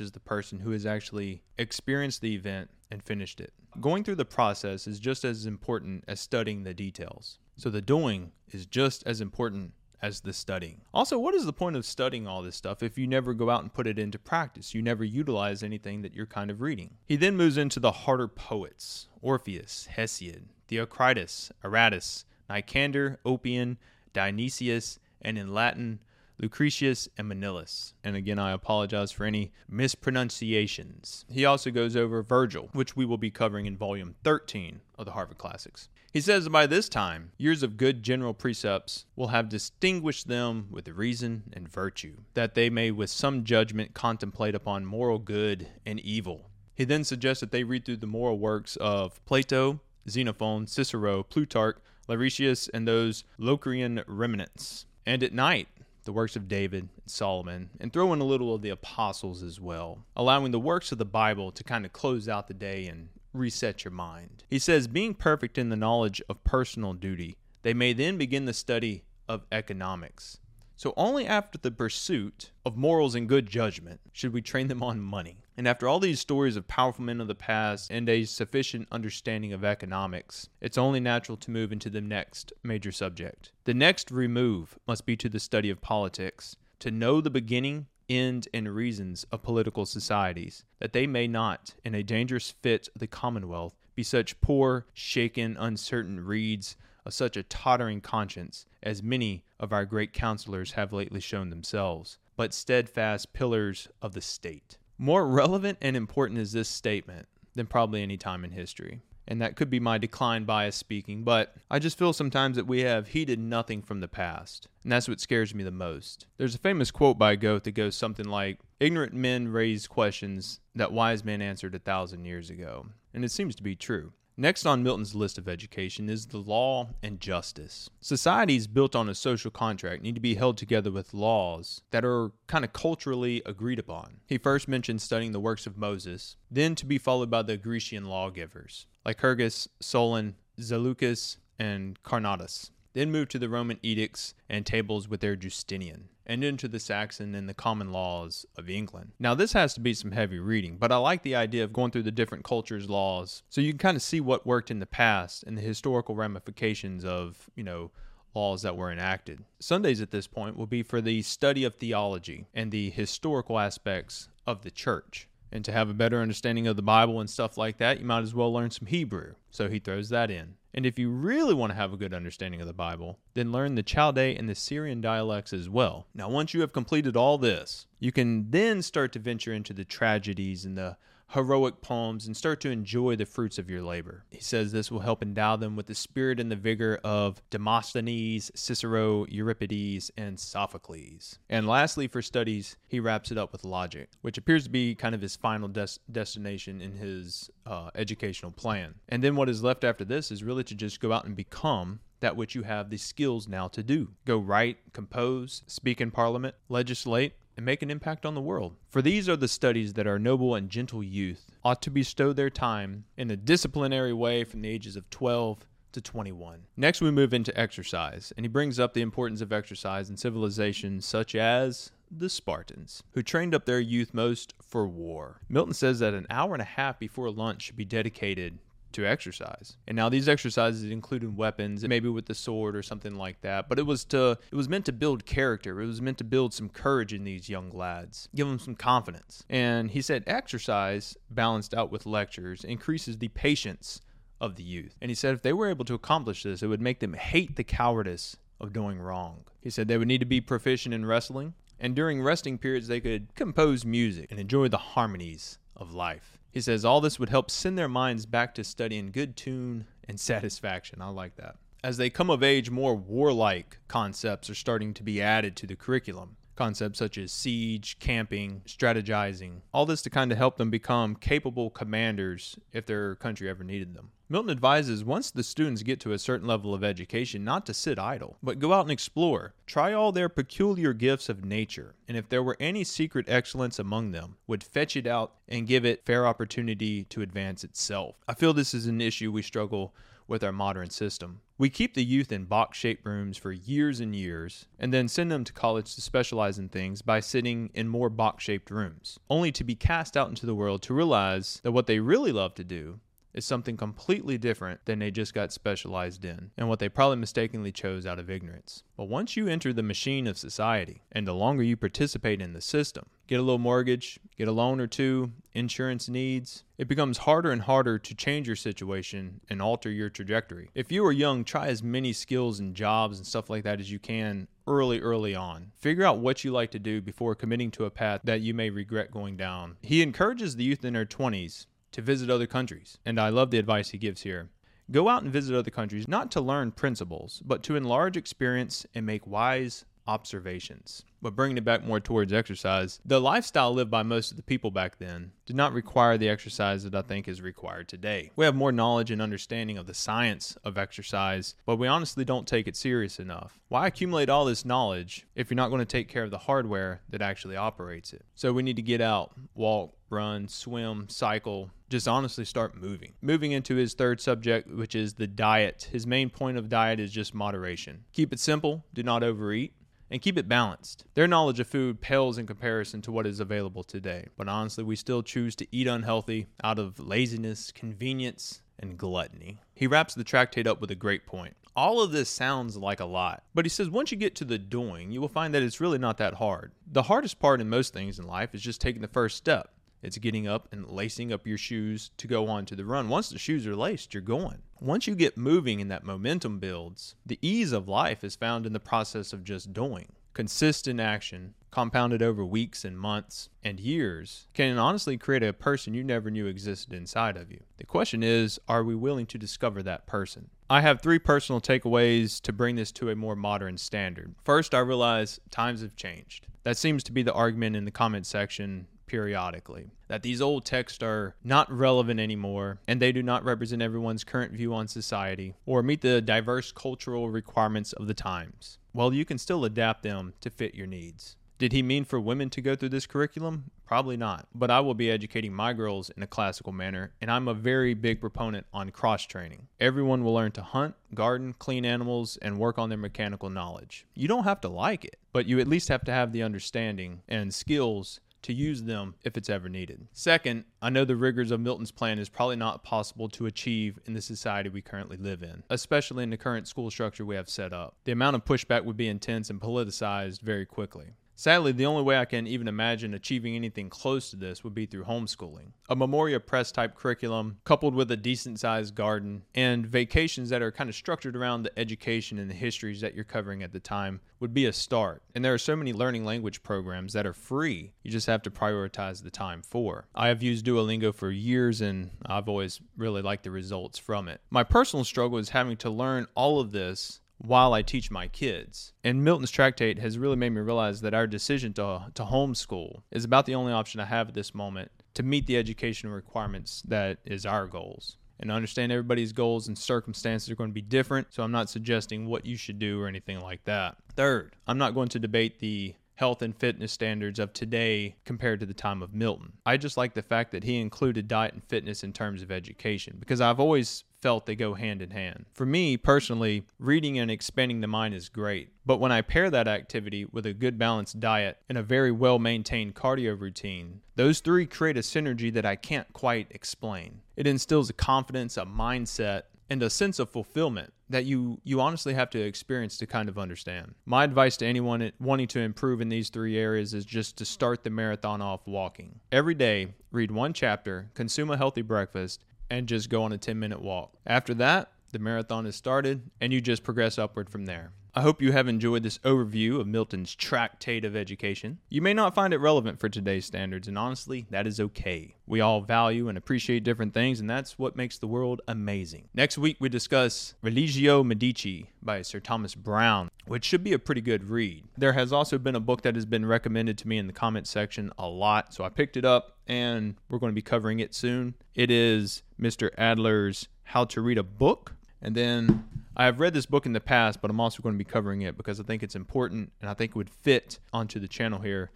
as 0.00 0.12
the 0.12 0.20
person 0.20 0.60
who 0.60 0.70
has 0.70 0.86
actually 0.86 1.42
experienced 1.58 2.22
the 2.22 2.34
event 2.34 2.70
and 2.90 3.02
finished 3.02 3.38
it. 3.38 3.52
Going 3.78 4.02
through 4.02 4.14
the 4.14 4.24
process 4.24 4.86
is 4.86 5.00
just 5.00 5.22
as 5.22 5.44
important 5.44 6.04
as 6.08 6.18
studying 6.18 6.62
the 6.62 6.72
details. 6.72 7.38
So 7.58 7.68
the 7.68 7.82
doing 7.82 8.32
is 8.50 8.64
just 8.64 9.06
as 9.06 9.20
important 9.20 9.74
as 10.02 10.20
the 10.20 10.32
studying. 10.32 10.80
Also, 10.92 11.18
what 11.18 11.34
is 11.34 11.44
the 11.44 11.52
point 11.52 11.76
of 11.76 11.84
studying 11.84 12.26
all 12.26 12.42
this 12.42 12.56
stuff 12.56 12.82
if 12.82 12.96
you 12.96 13.06
never 13.06 13.34
go 13.34 13.50
out 13.50 13.62
and 13.62 13.72
put 13.72 13.86
it 13.86 13.98
into 13.98 14.18
practice? 14.18 14.74
You 14.74 14.82
never 14.82 15.04
utilize 15.04 15.62
anything 15.62 16.02
that 16.02 16.14
you're 16.14 16.26
kind 16.26 16.50
of 16.50 16.60
reading. 16.60 16.90
He 17.06 17.16
then 17.16 17.36
moves 17.36 17.56
into 17.56 17.80
the 17.80 17.92
harder 17.92 18.28
poets 18.28 19.08
Orpheus, 19.22 19.88
Hesiod, 19.96 20.44
Theocritus, 20.68 21.50
Aratus, 21.62 22.24
Nicander, 22.48 23.18
Oppian, 23.24 23.76
Dionysius, 24.12 24.98
and 25.22 25.38
in 25.38 25.52
Latin, 25.52 26.00
Lucretius 26.40 27.06
and 27.18 27.28
Manilius. 27.28 27.92
And 28.02 28.16
again, 28.16 28.38
I 28.38 28.52
apologize 28.52 29.12
for 29.12 29.24
any 29.24 29.52
mispronunciations. 29.68 31.26
He 31.28 31.44
also 31.44 31.70
goes 31.70 31.96
over 31.96 32.22
Virgil, 32.22 32.70
which 32.72 32.96
we 32.96 33.04
will 33.04 33.18
be 33.18 33.30
covering 33.30 33.66
in 33.66 33.76
volume 33.76 34.14
13 34.24 34.80
of 34.98 35.04
the 35.04 35.12
Harvard 35.12 35.36
Classics. 35.36 35.90
He 36.12 36.20
says 36.20 36.48
by 36.48 36.66
this 36.66 36.88
time, 36.88 37.30
years 37.38 37.62
of 37.62 37.76
good 37.76 38.02
general 38.02 38.34
precepts 38.34 39.06
will 39.14 39.28
have 39.28 39.48
distinguished 39.48 40.26
them 40.26 40.66
with 40.68 40.88
reason 40.88 41.44
and 41.52 41.68
virtue, 41.68 42.16
that 42.34 42.54
they 42.56 42.68
may 42.68 42.90
with 42.90 43.10
some 43.10 43.44
judgment 43.44 43.94
contemplate 43.94 44.56
upon 44.56 44.84
moral 44.84 45.20
good 45.20 45.68
and 45.86 46.00
evil. 46.00 46.50
He 46.74 46.84
then 46.84 47.04
suggests 47.04 47.40
that 47.42 47.52
they 47.52 47.62
read 47.62 47.84
through 47.84 47.98
the 47.98 48.08
moral 48.08 48.40
works 48.40 48.74
of 48.76 49.24
Plato, 49.24 49.78
Xenophon, 50.08 50.66
Cicero, 50.66 51.22
Plutarch, 51.22 51.78
Laurentius, 52.08 52.68
and 52.74 52.88
those 52.88 53.22
Locrian 53.38 54.02
remnants. 54.08 54.86
And 55.06 55.22
at 55.22 55.32
night, 55.32 55.68
the 56.02 56.12
works 56.12 56.34
of 56.34 56.48
David 56.48 56.88
and 56.96 57.02
Solomon, 57.06 57.70
and 57.78 57.92
throw 57.92 58.12
in 58.12 58.20
a 58.20 58.24
little 58.24 58.52
of 58.52 58.62
the 58.62 58.70
apostles 58.70 59.44
as 59.44 59.60
well, 59.60 60.04
allowing 60.16 60.50
the 60.50 60.58
works 60.58 60.90
of 60.90 60.98
the 60.98 61.04
Bible 61.04 61.52
to 61.52 61.62
kind 61.62 61.86
of 61.86 61.92
close 61.92 62.28
out 62.28 62.48
the 62.48 62.54
day 62.54 62.88
and 62.88 63.10
reset 63.32 63.84
your 63.84 63.92
mind. 63.92 64.44
He 64.48 64.58
says, 64.58 64.86
being 64.88 65.14
perfect 65.14 65.58
in 65.58 65.68
the 65.68 65.76
knowledge 65.76 66.22
of 66.28 66.44
personal 66.44 66.92
duty, 66.94 67.36
they 67.62 67.74
may 67.74 67.92
then 67.92 68.18
begin 68.18 68.44
the 68.44 68.52
study 68.52 69.04
of 69.28 69.46
economics. 69.52 70.38
So, 70.76 70.94
only 70.96 71.26
after 71.26 71.58
the 71.58 71.70
pursuit 71.70 72.52
of 72.64 72.74
morals 72.74 73.14
and 73.14 73.28
good 73.28 73.46
judgment 73.46 74.00
should 74.12 74.32
we 74.32 74.40
train 74.40 74.68
them 74.68 74.82
on 74.82 74.98
money. 74.98 75.36
And 75.54 75.68
after 75.68 75.86
all 75.86 76.00
these 76.00 76.20
stories 76.20 76.56
of 76.56 76.68
powerful 76.68 77.04
men 77.04 77.20
of 77.20 77.28
the 77.28 77.34
past 77.34 77.90
and 77.90 78.08
a 78.08 78.24
sufficient 78.24 78.88
understanding 78.90 79.52
of 79.52 79.62
economics, 79.62 80.48
it's 80.62 80.78
only 80.78 80.98
natural 80.98 81.36
to 81.36 81.50
move 81.50 81.70
into 81.70 81.90
the 81.90 82.00
next 82.00 82.54
major 82.62 82.92
subject. 82.92 83.52
The 83.64 83.74
next 83.74 84.10
remove 84.10 84.78
must 84.88 85.04
be 85.04 85.18
to 85.18 85.28
the 85.28 85.38
study 85.38 85.68
of 85.68 85.82
politics, 85.82 86.56
to 86.78 86.90
know 86.90 87.20
the 87.20 87.28
beginning 87.28 87.88
end 88.10 88.48
and 88.52 88.74
reasons 88.74 89.24
of 89.32 89.42
political 89.42 89.86
societies, 89.86 90.64
that 90.80 90.92
they 90.92 91.06
may 91.06 91.26
not, 91.28 91.74
in 91.84 91.94
a 91.94 92.02
dangerous 92.02 92.50
fit 92.50 92.88
of 92.94 93.00
the 93.00 93.06
commonwealth, 93.06 93.74
be 93.94 94.02
such 94.02 94.40
poor, 94.40 94.86
shaken, 94.92 95.56
uncertain 95.58 96.24
reeds 96.24 96.76
of 97.06 97.14
such 97.14 97.36
a 97.36 97.42
tottering 97.42 98.00
conscience 98.00 98.66
as 98.82 99.02
many 99.02 99.44
of 99.58 99.72
our 99.72 99.84
great 99.84 100.12
counselors 100.12 100.72
have 100.72 100.92
lately 100.92 101.20
shown 101.20 101.50
themselves, 101.50 102.18
but 102.36 102.52
steadfast 102.52 103.32
pillars 103.32 103.88
of 104.02 104.12
the 104.12 104.20
state. 104.20 104.76
More 104.98 105.26
relevant 105.26 105.78
and 105.80 105.96
important 105.96 106.40
is 106.40 106.52
this 106.52 106.68
statement 106.68 107.26
than 107.54 107.66
probably 107.66 108.02
any 108.02 108.16
time 108.16 108.44
in 108.44 108.50
history 108.50 109.00
and 109.28 109.40
that 109.40 109.56
could 109.56 109.70
be 109.70 109.80
my 109.80 109.98
decline 109.98 110.44
bias 110.44 110.76
speaking, 110.76 111.22
but 111.22 111.54
I 111.70 111.78
just 111.78 111.98
feel 111.98 112.12
sometimes 112.12 112.56
that 112.56 112.66
we 112.66 112.80
have 112.80 113.08
heeded 113.08 113.38
nothing 113.38 113.82
from 113.82 114.00
the 114.00 114.08
past, 114.08 114.68
and 114.82 114.90
that's 114.90 115.08
what 115.08 115.20
scares 115.20 115.54
me 115.54 115.62
the 115.62 115.70
most. 115.70 116.26
There's 116.36 116.54
a 116.54 116.58
famous 116.58 116.90
quote 116.90 117.18
by 117.18 117.36
Goethe 117.36 117.64
that 117.64 117.72
goes 117.72 117.94
something 117.94 118.26
like, 118.26 118.58
Ignorant 118.80 119.12
men 119.12 119.48
raise 119.48 119.86
questions 119.86 120.60
that 120.74 120.92
wise 120.92 121.24
men 121.24 121.42
answered 121.42 121.74
a 121.74 121.78
thousand 121.78 122.24
years 122.24 122.50
ago, 122.50 122.86
and 123.12 123.24
it 123.24 123.30
seems 123.30 123.54
to 123.56 123.62
be 123.62 123.76
true. 123.76 124.12
Next 124.40 124.64
on 124.64 124.82
Milton's 124.82 125.14
list 125.14 125.36
of 125.36 125.46
education 125.46 126.08
is 126.08 126.24
the 126.24 126.38
law 126.38 126.88
and 127.02 127.20
justice. 127.20 127.90
Societies 128.00 128.66
built 128.66 128.96
on 128.96 129.06
a 129.06 129.14
social 129.14 129.50
contract 129.50 130.02
need 130.02 130.14
to 130.14 130.20
be 130.20 130.36
held 130.36 130.56
together 130.56 130.90
with 130.90 131.12
laws 131.12 131.82
that 131.90 132.06
are 132.06 132.30
kind 132.46 132.64
of 132.64 132.72
culturally 132.72 133.42
agreed 133.44 133.78
upon. 133.78 134.20
He 134.26 134.38
first 134.38 134.66
mentioned 134.66 135.02
studying 135.02 135.32
the 135.32 135.40
works 135.40 135.66
of 135.66 135.76
Moses, 135.76 136.36
then 136.50 136.74
to 136.76 136.86
be 136.86 136.96
followed 136.96 137.28
by 137.28 137.42
the 137.42 137.58
Grecian 137.58 138.06
lawgivers. 138.06 138.86
Lycurgus, 139.04 139.68
Solon, 139.78 140.36
Zaleucus, 140.58 141.36
and 141.58 142.02
Carnottus. 142.02 142.70
Then 142.92 143.12
moved 143.12 143.30
to 143.32 143.38
the 143.38 143.48
Roman 143.48 143.78
edicts 143.82 144.34
and 144.48 144.66
tables 144.66 145.08
with 145.08 145.20
their 145.20 145.36
Justinian, 145.36 146.08
and 146.26 146.42
into 146.42 146.68
the 146.68 146.80
Saxon 146.80 147.34
and 147.34 147.48
the 147.48 147.54
common 147.54 147.92
laws 147.92 148.46
of 148.56 148.68
England. 148.68 149.12
Now, 149.18 149.34
this 149.34 149.52
has 149.52 149.74
to 149.74 149.80
be 149.80 149.94
some 149.94 150.12
heavy 150.12 150.38
reading, 150.38 150.76
but 150.76 150.92
I 150.92 150.96
like 150.96 151.22
the 151.22 151.36
idea 151.36 151.64
of 151.64 151.72
going 151.72 151.90
through 151.90 152.04
the 152.04 152.10
different 152.10 152.44
cultures' 152.44 152.90
laws 152.90 153.42
so 153.48 153.60
you 153.60 153.72
can 153.72 153.78
kind 153.78 153.96
of 153.96 154.02
see 154.02 154.20
what 154.20 154.46
worked 154.46 154.70
in 154.70 154.80
the 154.80 154.86
past 154.86 155.44
and 155.44 155.56
the 155.56 155.62
historical 155.62 156.14
ramifications 156.14 157.04
of, 157.04 157.48
you 157.54 157.64
know, 157.64 157.90
laws 158.34 158.62
that 158.62 158.76
were 158.76 158.92
enacted. 158.92 159.44
Sundays 159.58 160.00
at 160.00 160.10
this 160.10 160.26
point 160.26 160.56
will 160.56 160.66
be 160.66 160.82
for 160.82 161.00
the 161.00 161.22
study 161.22 161.64
of 161.64 161.74
theology 161.74 162.46
and 162.54 162.70
the 162.70 162.90
historical 162.90 163.58
aspects 163.58 164.28
of 164.46 164.62
the 164.62 164.70
church. 164.70 165.28
And 165.52 165.64
to 165.64 165.72
have 165.72 165.90
a 165.90 165.94
better 165.94 166.20
understanding 166.20 166.68
of 166.68 166.76
the 166.76 166.82
Bible 166.82 167.18
and 167.18 167.28
stuff 167.28 167.58
like 167.58 167.78
that, 167.78 167.98
you 167.98 168.06
might 168.06 168.22
as 168.22 168.34
well 168.34 168.52
learn 168.52 168.70
some 168.70 168.86
Hebrew. 168.86 169.34
So 169.50 169.68
he 169.68 169.80
throws 169.80 170.08
that 170.10 170.30
in. 170.30 170.54
And 170.72 170.86
if 170.86 170.98
you 170.98 171.10
really 171.10 171.54
want 171.54 171.72
to 171.72 171.76
have 171.76 171.92
a 171.92 171.96
good 171.96 172.14
understanding 172.14 172.60
of 172.60 172.66
the 172.66 172.72
Bible, 172.72 173.18
then 173.34 173.50
learn 173.50 173.74
the 173.74 173.82
Chaldee 173.82 174.36
and 174.36 174.48
the 174.48 174.54
Syrian 174.54 175.00
dialects 175.00 175.52
as 175.52 175.68
well. 175.68 176.06
Now, 176.14 176.28
once 176.28 176.54
you 176.54 176.60
have 176.60 176.72
completed 176.72 177.16
all 177.16 177.38
this, 177.38 177.86
you 177.98 178.12
can 178.12 178.50
then 178.50 178.82
start 178.82 179.12
to 179.12 179.18
venture 179.18 179.52
into 179.52 179.72
the 179.72 179.84
tragedies 179.84 180.64
and 180.64 180.78
the 180.78 180.96
heroic 181.30 181.80
poems 181.80 182.26
and 182.26 182.36
start 182.36 182.60
to 182.60 182.70
enjoy 182.70 183.16
the 183.16 183.24
fruits 183.24 183.58
of 183.58 183.70
your 183.70 183.82
labor. 183.82 184.24
He 184.30 184.40
says 184.40 184.72
this 184.72 184.90
will 184.90 185.00
help 185.00 185.22
endow 185.22 185.56
them 185.56 185.76
with 185.76 185.86
the 185.86 185.94
spirit 185.94 186.40
and 186.40 186.50
the 186.50 186.56
vigor 186.56 186.98
of 187.04 187.40
Demosthenes, 187.50 188.50
Cicero, 188.54 189.26
Euripides, 189.28 190.10
and 190.16 190.38
Sophocles. 190.38 191.38
And 191.48 191.66
lastly, 191.66 192.08
for 192.08 192.22
studies, 192.22 192.76
he 192.88 193.00
wraps 193.00 193.30
it 193.30 193.38
up 193.38 193.52
with 193.52 193.64
logic, 193.64 194.10
which 194.22 194.38
appears 194.38 194.64
to 194.64 194.70
be 194.70 194.94
kind 194.94 195.14
of 195.14 195.20
his 195.20 195.36
final 195.36 195.68
des- 195.68 195.98
destination 196.10 196.80
in 196.80 196.92
his 196.92 197.50
uh, 197.64 197.90
educational 197.94 198.50
plan. 198.50 198.94
And 199.08 199.22
then 199.22 199.36
what 199.36 199.48
is 199.48 199.62
left 199.62 199.84
after 199.84 200.04
this 200.04 200.30
is 200.30 200.42
really 200.42 200.64
to 200.64 200.74
just 200.74 201.00
go 201.00 201.12
out 201.12 201.26
and 201.26 201.36
become 201.36 202.00
that 202.20 202.36
which 202.36 202.54
you 202.54 202.62
have 202.62 202.90
the 202.90 202.96
skills 202.96 203.48
now 203.48 203.68
to 203.68 203.82
do. 203.82 204.08
Go 204.26 204.38
write, 204.38 204.78
compose, 204.92 205.62
speak 205.66 206.00
in 206.00 206.10
parliament, 206.10 206.54
legislate, 206.68 207.34
and 207.60 207.66
make 207.66 207.82
an 207.82 207.90
impact 207.90 208.24
on 208.24 208.34
the 208.34 208.40
world. 208.40 208.74
For 208.88 209.02
these 209.02 209.28
are 209.28 209.36
the 209.36 209.46
studies 209.46 209.92
that 209.92 210.06
our 210.06 210.18
noble 210.18 210.54
and 210.54 210.70
gentle 210.70 211.02
youth 211.02 211.44
ought 211.62 211.82
to 211.82 211.90
bestow 211.90 212.32
their 212.32 212.48
time 212.48 213.04
in 213.18 213.30
a 213.30 213.36
disciplinary 213.36 214.14
way 214.14 214.44
from 214.44 214.62
the 214.62 214.70
ages 214.70 214.96
of 214.96 215.10
12 215.10 215.66
to 215.92 216.00
21. 216.00 216.62
Next, 216.78 217.02
we 217.02 217.10
move 217.10 217.34
into 217.34 217.60
exercise, 217.60 218.32
and 218.34 218.44
he 218.44 218.48
brings 218.48 218.80
up 218.80 218.94
the 218.94 219.02
importance 219.02 219.42
of 219.42 219.52
exercise 219.52 220.08
in 220.08 220.16
civilizations 220.16 221.04
such 221.04 221.34
as 221.34 221.90
the 222.10 222.30
Spartans, 222.30 223.02
who 223.12 223.22
trained 223.22 223.54
up 223.54 223.66
their 223.66 223.78
youth 223.78 224.14
most 224.14 224.54
for 224.62 224.88
war. 224.88 225.42
Milton 225.50 225.74
says 225.74 225.98
that 225.98 226.14
an 226.14 226.26
hour 226.30 226.54
and 226.54 226.62
a 226.62 226.64
half 226.64 226.98
before 226.98 227.30
lunch 227.30 227.62
should 227.64 227.76
be 227.76 227.84
dedicated 227.84 228.58
to 228.92 229.06
exercise. 229.06 229.76
And 229.86 229.96
now 229.96 230.08
these 230.08 230.28
exercises 230.28 230.84
included 230.90 231.36
weapons, 231.36 231.86
maybe 231.86 232.08
with 232.08 232.26
the 232.26 232.34
sword 232.34 232.76
or 232.76 232.82
something 232.82 233.14
like 233.14 233.40
that, 233.42 233.68
but 233.68 233.78
it 233.78 233.86
was 233.86 234.04
to 234.06 234.38
it 234.50 234.56
was 234.56 234.68
meant 234.68 234.86
to 234.86 234.92
build 234.92 235.26
character. 235.26 235.80
It 235.80 235.86
was 235.86 236.02
meant 236.02 236.18
to 236.18 236.24
build 236.24 236.54
some 236.54 236.68
courage 236.68 237.12
in 237.12 237.24
these 237.24 237.48
young 237.48 237.70
lads, 237.70 238.28
give 238.34 238.46
them 238.46 238.58
some 238.58 238.74
confidence. 238.74 239.44
And 239.48 239.90
he 239.90 240.02
said 240.02 240.24
exercise 240.26 241.16
balanced 241.30 241.74
out 241.74 241.90
with 241.90 242.06
lectures 242.06 242.64
increases 242.64 243.18
the 243.18 243.28
patience 243.28 244.00
of 244.40 244.56
the 244.56 244.62
youth. 244.62 244.96
And 245.00 245.10
he 245.10 245.14
said 245.14 245.34
if 245.34 245.42
they 245.42 245.52
were 245.52 245.68
able 245.68 245.84
to 245.84 245.94
accomplish 245.94 246.42
this, 246.42 246.62
it 246.62 246.68
would 246.68 246.80
make 246.80 247.00
them 247.00 247.14
hate 247.14 247.56
the 247.56 247.64
cowardice 247.64 248.36
of 248.60 248.72
doing 248.72 248.98
wrong. 248.98 249.44
He 249.60 249.70
said 249.70 249.88
they 249.88 249.98
would 249.98 250.08
need 250.08 250.20
to 250.20 250.26
be 250.26 250.40
proficient 250.40 250.94
in 250.94 251.06
wrestling, 251.06 251.54
and 251.78 251.94
during 251.94 252.22
resting 252.22 252.58
periods 252.58 252.88
they 252.88 253.00
could 253.00 253.34
compose 253.34 253.84
music 253.84 254.30
and 254.30 254.40
enjoy 254.40 254.68
the 254.68 254.78
harmonies 254.78 255.58
of 255.76 255.94
life. 255.94 256.39
He 256.52 256.60
says 256.60 256.84
all 256.84 257.00
this 257.00 257.18
would 257.18 257.28
help 257.28 257.50
send 257.50 257.78
their 257.78 257.88
minds 257.88 258.26
back 258.26 258.54
to 258.54 258.64
studying 258.64 259.12
good 259.12 259.36
tune 259.36 259.86
and 260.08 260.18
satisfaction. 260.20 261.00
I 261.00 261.08
like 261.08 261.36
that. 261.36 261.56
As 261.82 261.96
they 261.96 262.10
come 262.10 262.28
of 262.28 262.42
age, 262.42 262.70
more 262.70 262.94
warlike 262.94 263.78
concepts 263.88 264.50
are 264.50 264.54
starting 264.54 264.92
to 264.94 265.02
be 265.02 265.22
added 265.22 265.56
to 265.56 265.66
the 265.66 265.76
curriculum. 265.76 266.36
Concepts 266.60 266.98
such 266.98 267.16
as 267.16 267.32
siege, 267.32 267.98
camping, 268.00 268.60
strategizing, 268.66 269.62
all 269.72 269.86
this 269.86 270.02
to 270.02 270.10
kind 270.10 270.30
of 270.30 270.36
help 270.36 270.58
them 270.58 270.68
become 270.68 271.16
capable 271.16 271.70
commanders 271.70 272.58
if 272.70 272.84
their 272.84 273.14
country 273.14 273.48
ever 273.48 273.64
needed 273.64 273.94
them. 273.94 274.10
Milton 274.28 274.50
advises 274.50 275.02
once 275.02 275.30
the 275.30 275.42
students 275.42 275.82
get 275.82 276.00
to 276.00 276.12
a 276.12 276.18
certain 276.18 276.46
level 276.46 276.74
of 276.74 276.84
education 276.84 277.44
not 277.44 277.64
to 277.64 277.72
sit 277.72 277.98
idle, 277.98 278.36
but 278.42 278.58
go 278.58 278.74
out 278.74 278.82
and 278.82 278.90
explore. 278.90 279.54
Try 279.64 279.94
all 279.94 280.12
their 280.12 280.28
peculiar 280.28 280.92
gifts 280.92 281.30
of 281.30 281.46
nature, 281.46 281.94
and 282.06 282.14
if 282.14 282.28
there 282.28 282.42
were 282.42 282.58
any 282.60 282.84
secret 282.84 283.24
excellence 283.26 283.78
among 283.78 284.12
them, 284.12 284.36
would 284.46 284.62
fetch 284.62 284.96
it 284.96 285.06
out 285.06 285.36
and 285.48 285.66
give 285.66 285.86
it 285.86 286.04
fair 286.04 286.26
opportunity 286.26 287.04
to 287.04 287.22
advance 287.22 287.64
itself. 287.64 288.16
I 288.28 288.34
feel 288.34 288.52
this 288.52 288.74
is 288.74 288.86
an 288.86 289.00
issue 289.00 289.32
we 289.32 289.40
struggle 289.40 289.94
with 290.30 290.44
our 290.44 290.52
modern 290.52 290.88
system. 290.88 291.40
We 291.58 291.68
keep 291.68 291.92
the 291.92 292.04
youth 292.04 292.32
in 292.32 292.44
box 292.44 292.78
shaped 292.78 293.04
rooms 293.04 293.36
for 293.36 293.52
years 293.52 294.00
and 294.00 294.14
years, 294.16 294.64
and 294.78 294.94
then 294.94 295.08
send 295.08 295.30
them 295.30 295.44
to 295.44 295.52
college 295.52 295.94
to 295.94 296.00
specialize 296.00 296.58
in 296.58 296.70
things 296.70 297.02
by 297.02 297.20
sitting 297.20 297.68
in 297.74 297.88
more 297.88 298.08
box 298.08 298.44
shaped 298.44 298.70
rooms, 298.70 299.18
only 299.28 299.52
to 299.52 299.64
be 299.64 299.74
cast 299.74 300.16
out 300.16 300.28
into 300.28 300.46
the 300.46 300.54
world 300.54 300.80
to 300.82 300.94
realize 300.94 301.60
that 301.64 301.72
what 301.72 301.86
they 301.86 301.98
really 301.98 302.32
love 302.32 302.54
to 302.54 302.64
do 302.64 303.00
is 303.32 303.44
something 303.44 303.76
completely 303.76 304.38
different 304.38 304.84
than 304.84 304.98
they 304.98 305.10
just 305.10 305.34
got 305.34 305.52
specialized 305.52 306.24
in, 306.24 306.50
and 306.56 306.68
what 306.68 306.78
they 306.78 306.88
probably 306.88 307.16
mistakenly 307.16 307.72
chose 307.72 308.06
out 308.06 308.18
of 308.18 308.30
ignorance. 308.30 308.82
But 308.96 309.08
once 309.08 309.36
you 309.36 309.48
enter 309.48 309.72
the 309.72 309.82
machine 309.82 310.26
of 310.26 310.38
society, 310.38 311.02
and 311.12 311.26
the 311.26 311.34
longer 311.34 311.62
you 311.62 311.76
participate 311.76 312.42
in 312.42 312.52
the 312.52 312.60
system, 312.60 313.06
get 313.26 313.38
a 313.38 313.42
little 313.42 313.58
mortgage, 313.58 314.18
get 314.36 314.48
a 314.48 314.52
loan 314.52 314.80
or 314.80 314.86
two, 314.86 315.32
insurance 315.52 316.08
needs, 316.08 316.64
it 316.78 316.88
becomes 316.88 317.18
harder 317.18 317.50
and 317.50 317.62
harder 317.62 317.98
to 317.98 318.14
change 318.14 318.46
your 318.46 318.56
situation 318.56 319.40
and 319.48 319.62
alter 319.62 319.90
your 319.90 320.10
trajectory. 320.10 320.70
If 320.74 320.90
you 320.90 321.04
are 321.04 321.12
young, 321.12 321.44
try 321.44 321.68
as 321.68 321.82
many 321.82 322.12
skills 322.12 322.58
and 322.58 322.74
jobs 322.74 323.18
and 323.18 323.26
stuff 323.26 323.50
like 323.50 323.64
that 323.64 323.80
as 323.80 323.90
you 323.90 323.98
can 323.98 324.48
early, 324.66 325.00
early 325.00 325.34
on. 325.34 325.72
Figure 325.76 326.04
out 326.04 326.18
what 326.18 326.44
you 326.44 326.52
like 326.52 326.70
to 326.70 326.78
do 326.78 327.00
before 327.00 327.34
committing 327.34 327.70
to 327.72 327.84
a 327.84 327.90
path 327.90 328.20
that 328.24 328.40
you 328.40 328.54
may 328.54 328.70
regret 328.70 329.10
going 329.10 329.36
down. 329.36 329.76
He 329.82 330.02
encourages 330.02 330.56
the 330.56 330.64
youth 330.64 330.84
in 330.84 330.94
their 330.94 331.06
20s 331.06 331.66
to 331.92 332.02
visit 332.02 332.30
other 332.30 332.46
countries. 332.46 332.98
And 333.04 333.20
I 333.20 333.28
love 333.28 333.50
the 333.50 333.58
advice 333.58 333.90
he 333.90 333.98
gives 333.98 334.22
here. 334.22 334.50
Go 334.90 335.08
out 335.08 335.22
and 335.22 335.32
visit 335.32 335.56
other 335.56 335.70
countries, 335.70 336.08
not 336.08 336.30
to 336.32 336.40
learn 336.40 336.72
principles, 336.72 337.42
but 337.44 337.62
to 337.62 337.76
enlarge 337.76 338.16
experience 338.16 338.84
and 338.94 339.06
make 339.06 339.26
wise 339.26 339.84
observations. 340.10 341.04
But 341.22 341.36
bringing 341.36 341.58
it 341.58 341.64
back 341.64 341.84
more 341.84 342.00
towards 342.00 342.32
exercise, 342.32 342.98
the 343.04 343.20
lifestyle 343.20 343.72
lived 343.72 343.90
by 343.90 344.02
most 344.02 344.30
of 344.30 344.36
the 344.36 344.42
people 344.42 344.70
back 344.70 344.98
then 344.98 345.32
did 345.46 345.54
not 345.54 345.72
require 345.72 346.18
the 346.18 346.28
exercise 346.28 346.82
that 346.82 346.94
I 346.94 347.02
think 347.02 347.28
is 347.28 347.42
required 347.42 347.88
today. 347.88 348.30
We 348.34 348.44
have 348.44 348.56
more 348.56 348.72
knowledge 348.72 349.10
and 349.10 349.22
understanding 349.22 349.78
of 349.78 349.86
the 349.86 349.94
science 349.94 350.56
of 350.64 350.78
exercise, 350.78 351.54
but 351.66 351.76
we 351.76 351.86
honestly 351.86 352.24
don't 352.24 352.48
take 352.48 352.66
it 352.66 352.74
serious 352.74 353.20
enough. 353.20 353.60
Why 353.68 353.86
accumulate 353.86 354.28
all 354.28 354.44
this 354.44 354.64
knowledge 354.64 355.26
if 355.36 355.50
you're 355.50 355.56
not 355.56 355.68
going 355.68 355.80
to 355.80 355.84
take 355.84 356.08
care 356.08 356.24
of 356.24 356.30
the 356.30 356.38
hardware 356.38 357.02
that 357.10 357.22
actually 357.22 357.56
operates 357.56 358.12
it? 358.12 358.24
So 358.34 358.52
we 358.52 358.64
need 358.64 358.76
to 358.76 358.82
get 358.82 359.00
out, 359.00 359.32
walk, 359.54 359.94
run, 360.10 360.48
swim, 360.48 361.08
cycle, 361.08 361.70
just 361.88 362.06
honestly 362.08 362.44
start 362.44 362.80
moving. 362.80 363.12
Moving 363.22 363.52
into 363.52 363.76
his 363.76 363.94
third 363.94 364.20
subject, 364.20 364.70
which 364.70 364.94
is 364.94 365.14
the 365.14 365.26
diet. 365.26 365.88
His 365.92 366.06
main 366.06 366.30
point 366.30 366.58
of 366.58 366.68
diet 366.68 367.00
is 367.00 367.12
just 367.12 367.34
moderation. 367.34 368.04
Keep 368.12 368.32
it 368.32 368.40
simple, 368.40 368.84
do 368.92 369.02
not 369.02 369.22
overeat 369.22 369.74
and 370.10 370.20
keep 370.20 370.36
it 370.36 370.48
balanced. 370.48 371.04
Their 371.14 371.28
knowledge 371.28 371.60
of 371.60 371.68
food 371.68 372.00
pales 372.00 372.36
in 372.36 372.46
comparison 372.46 373.00
to 373.02 373.12
what 373.12 373.26
is 373.26 373.40
available 373.40 373.84
today, 373.84 374.26
but 374.36 374.48
honestly, 374.48 374.82
we 374.82 374.96
still 374.96 375.22
choose 375.22 375.54
to 375.56 375.66
eat 375.70 375.86
unhealthy 375.86 376.48
out 376.64 376.78
of 376.78 376.98
laziness, 376.98 377.70
convenience, 377.72 378.62
and 378.78 378.98
gluttony. 378.98 379.60
He 379.74 379.86
wraps 379.86 380.14
the 380.14 380.24
tractate 380.24 380.66
up 380.66 380.80
with 380.80 380.90
a 380.90 380.96
great 380.96 381.26
point. 381.26 381.54
All 381.76 382.02
of 382.02 382.10
this 382.10 382.28
sounds 382.28 382.76
like 382.76 382.98
a 382.98 383.04
lot, 383.04 383.44
but 383.54 383.64
he 383.64 383.68
says 383.68 383.88
once 383.88 384.10
you 384.10 384.18
get 384.18 384.34
to 384.36 384.44
the 384.44 384.58
doing, 384.58 385.12
you 385.12 385.20
will 385.20 385.28
find 385.28 385.54
that 385.54 385.62
it's 385.62 385.80
really 385.80 385.98
not 385.98 386.18
that 386.18 386.34
hard. 386.34 386.72
The 386.90 387.04
hardest 387.04 387.38
part 387.38 387.60
in 387.60 387.68
most 387.68 387.92
things 387.92 388.18
in 388.18 388.26
life 388.26 388.54
is 388.54 388.62
just 388.62 388.80
taking 388.80 389.02
the 389.02 389.08
first 389.08 389.36
step. 389.36 389.72
It's 390.02 390.18
getting 390.18 390.48
up 390.48 390.68
and 390.72 390.88
lacing 390.88 391.32
up 391.32 391.46
your 391.46 391.58
shoes 391.58 392.10
to 392.16 392.26
go 392.26 392.48
on 392.48 392.64
to 392.66 392.76
the 392.76 392.84
run. 392.84 393.08
Once 393.08 393.28
the 393.28 393.38
shoes 393.38 393.66
are 393.66 393.76
laced, 393.76 394.14
you're 394.14 394.22
going. 394.22 394.62
Once 394.80 395.06
you 395.06 395.14
get 395.14 395.36
moving 395.36 395.80
and 395.80 395.90
that 395.90 396.04
momentum 396.04 396.58
builds, 396.58 397.14
the 397.26 397.38
ease 397.42 397.72
of 397.72 397.88
life 397.88 398.24
is 398.24 398.36
found 398.36 398.64
in 398.64 398.72
the 398.72 398.80
process 398.80 399.32
of 399.32 399.44
just 399.44 399.72
doing. 399.72 400.12
Consistent 400.32 401.00
action, 401.00 401.54
compounded 401.70 402.22
over 402.22 402.44
weeks 402.44 402.84
and 402.84 402.98
months 402.98 403.50
and 403.62 403.78
years, 403.78 404.46
can 404.54 404.78
honestly 404.78 405.18
create 405.18 405.42
a 405.42 405.52
person 405.52 405.92
you 405.92 406.04
never 406.04 406.30
knew 406.30 406.46
existed 406.46 406.94
inside 406.94 407.36
of 407.36 407.50
you. 407.50 407.60
The 407.76 407.84
question 407.84 408.22
is 408.22 408.58
are 408.68 408.84
we 408.84 408.94
willing 408.94 409.26
to 409.26 409.38
discover 409.38 409.82
that 409.82 410.06
person? 410.06 410.48
I 410.70 410.82
have 410.82 411.00
three 411.00 411.18
personal 411.18 411.60
takeaways 411.60 412.40
to 412.42 412.52
bring 412.52 412.76
this 412.76 412.92
to 412.92 413.10
a 413.10 413.16
more 413.16 413.34
modern 413.34 413.76
standard. 413.76 414.36
First, 414.44 414.72
I 414.72 414.78
realize 414.78 415.40
times 415.50 415.82
have 415.82 415.96
changed. 415.96 416.46
That 416.62 416.76
seems 416.76 417.02
to 417.04 417.12
be 417.12 417.22
the 417.22 417.32
argument 417.32 417.74
in 417.74 417.84
the 417.84 417.90
comment 417.90 418.24
section 418.24 418.86
periodically. 419.10 419.90
That 420.06 420.22
these 420.22 420.40
old 420.40 420.64
texts 420.64 421.02
are 421.02 421.34
not 421.42 421.70
relevant 421.70 422.20
anymore 422.20 422.78
and 422.86 423.02
they 423.02 423.10
do 423.10 423.24
not 423.24 423.44
represent 423.44 423.82
everyone's 423.82 424.22
current 424.22 424.52
view 424.52 424.72
on 424.72 424.86
society 424.86 425.54
or 425.66 425.82
meet 425.82 426.00
the 426.00 426.20
diverse 426.20 426.70
cultural 426.70 427.28
requirements 427.28 427.92
of 427.92 428.06
the 428.06 428.14
times. 428.14 428.78
Well, 428.94 429.12
you 429.12 429.24
can 429.24 429.38
still 429.38 429.64
adapt 429.64 430.04
them 430.04 430.34
to 430.42 430.48
fit 430.48 430.76
your 430.76 430.86
needs. 430.86 431.34
Did 431.58 431.72
he 431.72 431.82
mean 431.82 432.04
for 432.04 432.20
women 432.20 432.50
to 432.50 432.62
go 432.62 432.76
through 432.76 432.88
this 432.90 433.06
curriculum? 433.06 433.72
Probably 433.84 434.16
not. 434.16 434.46
But 434.54 434.70
I 434.70 434.78
will 434.80 434.94
be 434.94 435.10
educating 435.10 435.52
my 435.52 435.72
girls 435.72 436.08
in 436.16 436.22
a 436.22 436.26
classical 436.26 436.72
manner, 436.72 437.12
and 437.20 437.30
I'm 437.30 437.48
a 437.48 437.54
very 437.54 437.92
big 437.92 438.20
proponent 438.20 438.66
on 438.72 438.90
cross 438.90 439.26
training. 439.26 439.66
Everyone 439.78 440.24
will 440.24 440.32
learn 440.32 440.52
to 440.52 440.62
hunt, 440.62 440.94
garden, 441.14 441.52
clean 441.58 441.84
animals, 441.84 442.38
and 442.40 442.58
work 442.58 442.78
on 442.78 442.88
their 442.88 442.96
mechanical 442.96 443.50
knowledge. 443.50 444.06
You 444.14 444.26
don't 444.26 444.44
have 444.44 444.62
to 444.62 444.68
like 444.68 445.04
it, 445.04 445.18
but 445.32 445.44
you 445.46 445.60
at 445.60 445.68
least 445.68 445.88
have 445.88 446.04
to 446.04 446.12
have 446.12 446.32
the 446.32 446.42
understanding 446.42 447.22
and 447.28 447.52
skills 447.52 448.20
to 448.42 448.52
use 448.52 448.82
them 448.82 449.14
if 449.24 449.36
it's 449.36 449.50
ever 449.50 449.68
needed. 449.68 450.06
Second, 450.12 450.64
I 450.80 450.90
know 450.90 451.04
the 451.04 451.16
rigors 451.16 451.50
of 451.50 451.60
Milton's 451.60 451.90
plan 451.90 452.18
is 452.18 452.28
probably 452.28 452.56
not 452.56 452.82
possible 452.82 453.28
to 453.30 453.46
achieve 453.46 453.98
in 454.06 454.14
the 454.14 454.22
society 454.22 454.68
we 454.68 454.82
currently 454.82 455.16
live 455.16 455.42
in, 455.42 455.62
especially 455.70 456.22
in 456.22 456.30
the 456.30 456.36
current 456.36 456.68
school 456.68 456.90
structure 456.90 457.24
we 457.24 457.36
have 457.36 457.48
set 457.48 457.72
up. 457.72 457.96
The 458.04 458.12
amount 458.12 458.36
of 458.36 458.44
pushback 458.44 458.84
would 458.84 458.96
be 458.96 459.08
intense 459.08 459.50
and 459.50 459.60
politicized 459.60 460.40
very 460.40 460.66
quickly. 460.66 461.14
Sadly, 461.40 461.72
the 461.72 461.86
only 461.86 462.02
way 462.02 462.18
I 462.18 462.26
can 462.26 462.46
even 462.46 462.68
imagine 462.68 463.14
achieving 463.14 463.56
anything 463.56 463.88
close 463.88 464.28
to 464.28 464.36
this 464.36 464.62
would 464.62 464.74
be 464.74 464.84
through 464.84 465.04
homeschooling. 465.04 465.72
A 465.88 465.96
Memoria 465.96 466.38
Press 466.38 466.70
type 466.70 466.94
curriculum, 466.94 467.60
coupled 467.64 467.94
with 467.94 468.10
a 468.10 468.16
decent 468.18 468.60
sized 468.60 468.94
garden, 468.94 469.44
and 469.54 469.86
vacations 469.86 470.50
that 470.50 470.60
are 470.60 470.70
kind 470.70 470.90
of 470.90 470.94
structured 470.94 471.34
around 471.34 471.62
the 471.62 471.78
education 471.78 472.38
and 472.38 472.50
the 472.50 472.54
histories 472.54 473.00
that 473.00 473.14
you're 473.14 473.24
covering 473.24 473.62
at 473.62 473.72
the 473.72 473.80
time, 473.80 474.20
would 474.38 474.52
be 474.52 474.66
a 474.66 474.72
start. 474.74 475.22
And 475.34 475.42
there 475.42 475.54
are 475.54 475.58
so 475.58 475.74
many 475.74 475.94
learning 475.94 476.26
language 476.26 476.62
programs 476.62 477.14
that 477.14 477.26
are 477.26 477.32
free, 477.32 477.92
you 478.02 478.10
just 478.10 478.26
have 478.26 478.42
to 478.42 478.50
prioritize 478.50 479.22
the 479.22 479.30
time 479.30 479.62
for. 479.62 480.08
I 480.14 480.28
have 480.28 480.42
used 480.42 480.66
Duolingo 480.66 481.14
for 481.14 481.30
years 481.30 481.80
and 481.80 482.10
I've 482.26 482.50
always 482.50 482.82
really 482.98 483.22
liked 483.22 483.44
the 483.44 483.50
results 483.50 483.98
from 483.98 484.28
it. 484.28 484.42
My 484.50 484.62
personal 484.62 485.04
struggle 485.04 485.38
is 485.38 485.48
having 485.48 485.78
to 485.78 485.88
learn 485.88 486.26
all 486.34 486.60
of 486.60 486.72
this 486.72 487.20
while 487.40 487.72
I 487.72 487.82
teach 487.82 488.10
my 488.10 488.28
kids. 488.28 488.92
And 489.02 489.24
Milton's 489.24 489.50
tractate 489.50 489.98
has 489.98 490.18
really 490.18 490.36
made 490.36 490.50
me 490.50 490.60
realize 490.60 491.00
that 491.00 491.14
our 491.14 491.26
decision 491.26 491.72
to, 491.74 492.10
to 492.14 492.24
homeschool 492.24 493.02
is 493.10 493.24
about 493.24 493.46
the 493.46 493.54
only 493.54 493.72
option 493.72 494.00
I 494.00 494.04
have 494.04 494.28
at 494.28 494.34
this 494.34 494.54
moment 494.54 494.90
to 495.14 495.22
meet 495.22 495.46
the 495.46 495.56
educational 495.56 496.12
requirements 496.12 496.82
that 496.86 497.18
is 497.24 497.46
our 497.46 497.66
goals. 497.66 498.18
And 498.38 498.52
I 498.52 498.56
understand 498.56 498.92
everybody's 498.92 499.32
goals 499.32 499.68
and 499.68 499.76
circumstances 499.76 500.50
are 500.50 500.54
going 500.54 500.70
to 500.70 500.74
be 500.74 500.80
different, 500.80 501.28
so 501.30 501.42
I'm 501.42 501.52
not 501.52 501.68
suggesting 501.68 502.26
what 502.26 502.46
you 502.46 502.56
should 502.56 502.78
do 502.78 503.00
or 503.00 503.06
anything 503.06 503.40
like 503.40 503.64
that. 503.64 503.96
Third, 504.16 504.56
I'm 504.66 504.78
not 504.78 504.94
going 504.94 505.08
to 505.08 505.18
debate 505.18 505.60
the 505.60 505.94
health 506.14 506.42
and 506.42 506.54
fitness 506.54 506.92
standards 506.92 507.38
of 507.38 507.52
today 507.54 508.14
compared 508.26 508.60
to 508.60 508.66
the 508.66 508.74
time 508.74 509.02
of 509.02 509.14
Milton. 509.14 509.54
I 509.64 509.78
just 509.78 509.96
like 509.96 510.12
the 510.12 510.20
fact 510.20 510.52
that 510.52 510.64
he 510.64 510.78
included 510.78 511.28
diet 511.28 511.54
and 511.54 511.64
fitness 511.64 512.04
in 512.04 512.12
terms 512.12 512.42
of 512.42 512.52
education 512.52 513.16
because 513.18 513.40
I've 513.40 513.58
always 513.58 514.04
felt 514.20 514.46
they 514.46 514.56
go 514.56 514.74
hand 514.74 515.02
in 515.02 515.10
hand. 515.10 515.46
For 515.52 515.66
me 515.66 515.96
personally, 515.96 516.64
reading 516.78 517.18
and 517.18 517.30
expanding 517.30 517.80
the 517.80 517.86
mind 517.86 518.14
is 518.14 518.28
great, 518.28 518.70
but 518.84 518.98
when 518.98 519.12
I 519.12 519.22
pair 519.22 519.50
that 519.50 519.68
activity 519.68 520.24
with 520.24 520.46
a 520.46 520.52
good 520.52 520.78
balanced 520.78 521.20
diet 521.20 521.58
and 521.68 521.78
a 521.78 521.82
very 521.82 522.12
well 522.12 522.38
maintained 522.38 522.94
cardio 522.94 523.38
routine, 523.38 524.00
those 524.16 524.40
three 524.40 524.66
create 524.66 524.96
a 524.96 525.00
synergy 525.00 525.52
that 525.52 525.66
I 525.66 525.76
can't 525.76 526.12
quite 526.12 526.48
explain. 526.50 527.20
It 527.36 527.46
instills 527.46 527.90
a 527.90 527.94
confidence, 527.94 528.56
a 528.56 528.64
mindset, 528.64 529.42
and 529.70 529.82
a 529.82 529.88
sense 529.88 530.18
of 530.18 530.28
fulfillment 530.28 530.92
that 531.08 531.24
you 531.24 531.60
you 531.64 531.80
honestly 531.80 532.14
have 532.14 532.30
to 532.30 532.40
experience 532.40 532.98
to 532.98 533.06
kind 533.06 533.28
of 533.28 533.38
understand. 533.38 533.94
My 534.04 534.24
advice 534.24 534.56
to 534.58 534.66
anyone 534.66 535.12
wanting 535.20 535.48
to 535.48 535.60
improve 535.60 536.00
in 536.00 536.08
these 536.08 536.28
three 536.28 536.58
areas 536.58 536.92
is 536.92 537.04
just 537.04 537.36
to 537.38 537.44
start 537.44 537.84
the 537.84 537.90
marathon 537.90 538.42
off 538.42 538.66
walking. 538.66 539.20
Every 539.32 539.54
day, 539.54 539.94
read 540.10 540.30
one 540.30 540.52
chapter, 540.52 541.10
consume 541.14 541.50
a 541.50 541.56
healthy 541.56 541.82
breakfast, 541.82 542.44
and 542.70 542.86
just 542.86 543.10
go 543.10 543.24
on 543.24 543.32
a 543.32 543.38
10 543.38 543.58
minute 543.58 543.82
walk. 543.82 544.14
After 544.26 544.54
that, 544.54 544.92
the 545.12 545.18
marathon 545.18 545.66
is 545.66 545.76
started 545.76 546.30
and 546.40 546.52
you 546.52 546.60
just 546.60 546.84
progress 546.84 547.18
upward 547.18 547.50
from 547.50 547.66
there. 547.66 547.92
I 548.12 548.22
hope 548.22 548.42
you 548.42 548.50
have 548.50 548.66
enjoyed 548.66 549.04
this 549.04 549.18
overview 549.18 549.78
of 549.78 549.86
Milton's 549.86 550.34
Tractate 550.34 551.04
of 551.04 551.14
Education. 551.14 551.78
You 551.88 552.02
may 552.02 552.12
not 552.12 552.34
find 552.34 552.52
it 552.52 552.58
relevant 552.58 552.98
for 552.98 553.08
today's 553.08 553.44
standards, 553.44 553.86
and 553.86 553.96
honestly, 553.96 554.48
that 554.50 554.66
is 554.66 554.80
okay. 554.80 555.36
We 555.46 555.60
all 555.60 555.80
value 555.80 556.28
and 556.28 556.36
appreciate 556.36 556.82
different 556.82 557.14
things, 557.14 557.38
and 557.38 557.48
that's 557.48 557.78
what 557.78 557.94
makes 557.94 558.18
the 558.18 558.26
world 558.26 558.62
amazing. 558.66 559.28
Next 559.32 559.58
week, 559.58 559.76
we 559.78 559.88
discuss 559.88 560.54
Religio 560.60 561.22
Medici 561.22 561.90
by 562.02 562.22
Sir 562.22 562.40
Thomas 562.40 562.74
Browne, 562.74 563.30
which 563.46 563.64
should 563.64 563.84
be 563.84 563.92
a 563.92 563.98
pretty 563.98 564.20
good 564.22 564.50
read. 564.50 564.88
There 564.98 565.12
has 565.12 565.32
also 565.32 565.56
been 565.56 565.76
a 565.76 565.80
book 565.80 566.02
that 566.02 566.16
has 566.16 566.26
been 566.26 566.46
recommended 566.46 566.98
to 566.98 567.08
me 567.08 567.16
in 567.16 567.28
the 567.28 567.32
comment 567.32 567.68
section 567.68 568.10
a 568.18 568.26
lot, 568.26 568.74
so 568.74 568.82
I 568.82 568.88
picked 568.88 569.16
it 569.16 569.24
up 569.24 569.56
and 569.68 570.16
we're 570.28 570.40
going 570.40 570.50
to 570.50 570.54
be 570.54 570.62
covering 570.62 570.98
it 570.98 571.14
soon. 571.14 571.54
It 571.76 571.92
is 571.92 572.42
Mr. 572.60 572.90
Adler's 572.98 573.68
How 573.84 574.04
to 574.06 574.20
Read 574.20 574.38
a 574.38 574.42
Book. 574.42 574.96
And 575.22 575.34
then 575.34 575.84
I 576.16 576.24
have 576.24 576.40
read 576.40 576.54
this 576.54 576.66
book 576.66 576.86
in 576.86 576.92
the 576.92 577.00
past, 577.00 577.40
but 577.40 577.50
I'm 577.50 577.60
also 577.60 577.82
going 577.82 577.94
to 577.94 577.98
be 577.98 578.04
covering 578.04 578.42
it 578.42 578.56
because 578.56 578.80
I 578.80 578.82
think 578.82 579.02
it's 579.02 579.14
important 579.14 579.72
and 579.80 579.90
I 579.90 579.94
think 579.94 580.10
it 580.10 580.16
would 580.16 580.30
fit 580.30 580.78
onto 580.92 581.20
the 581.20 581.28
channel 581.28 581.60
here. 581.60 581.90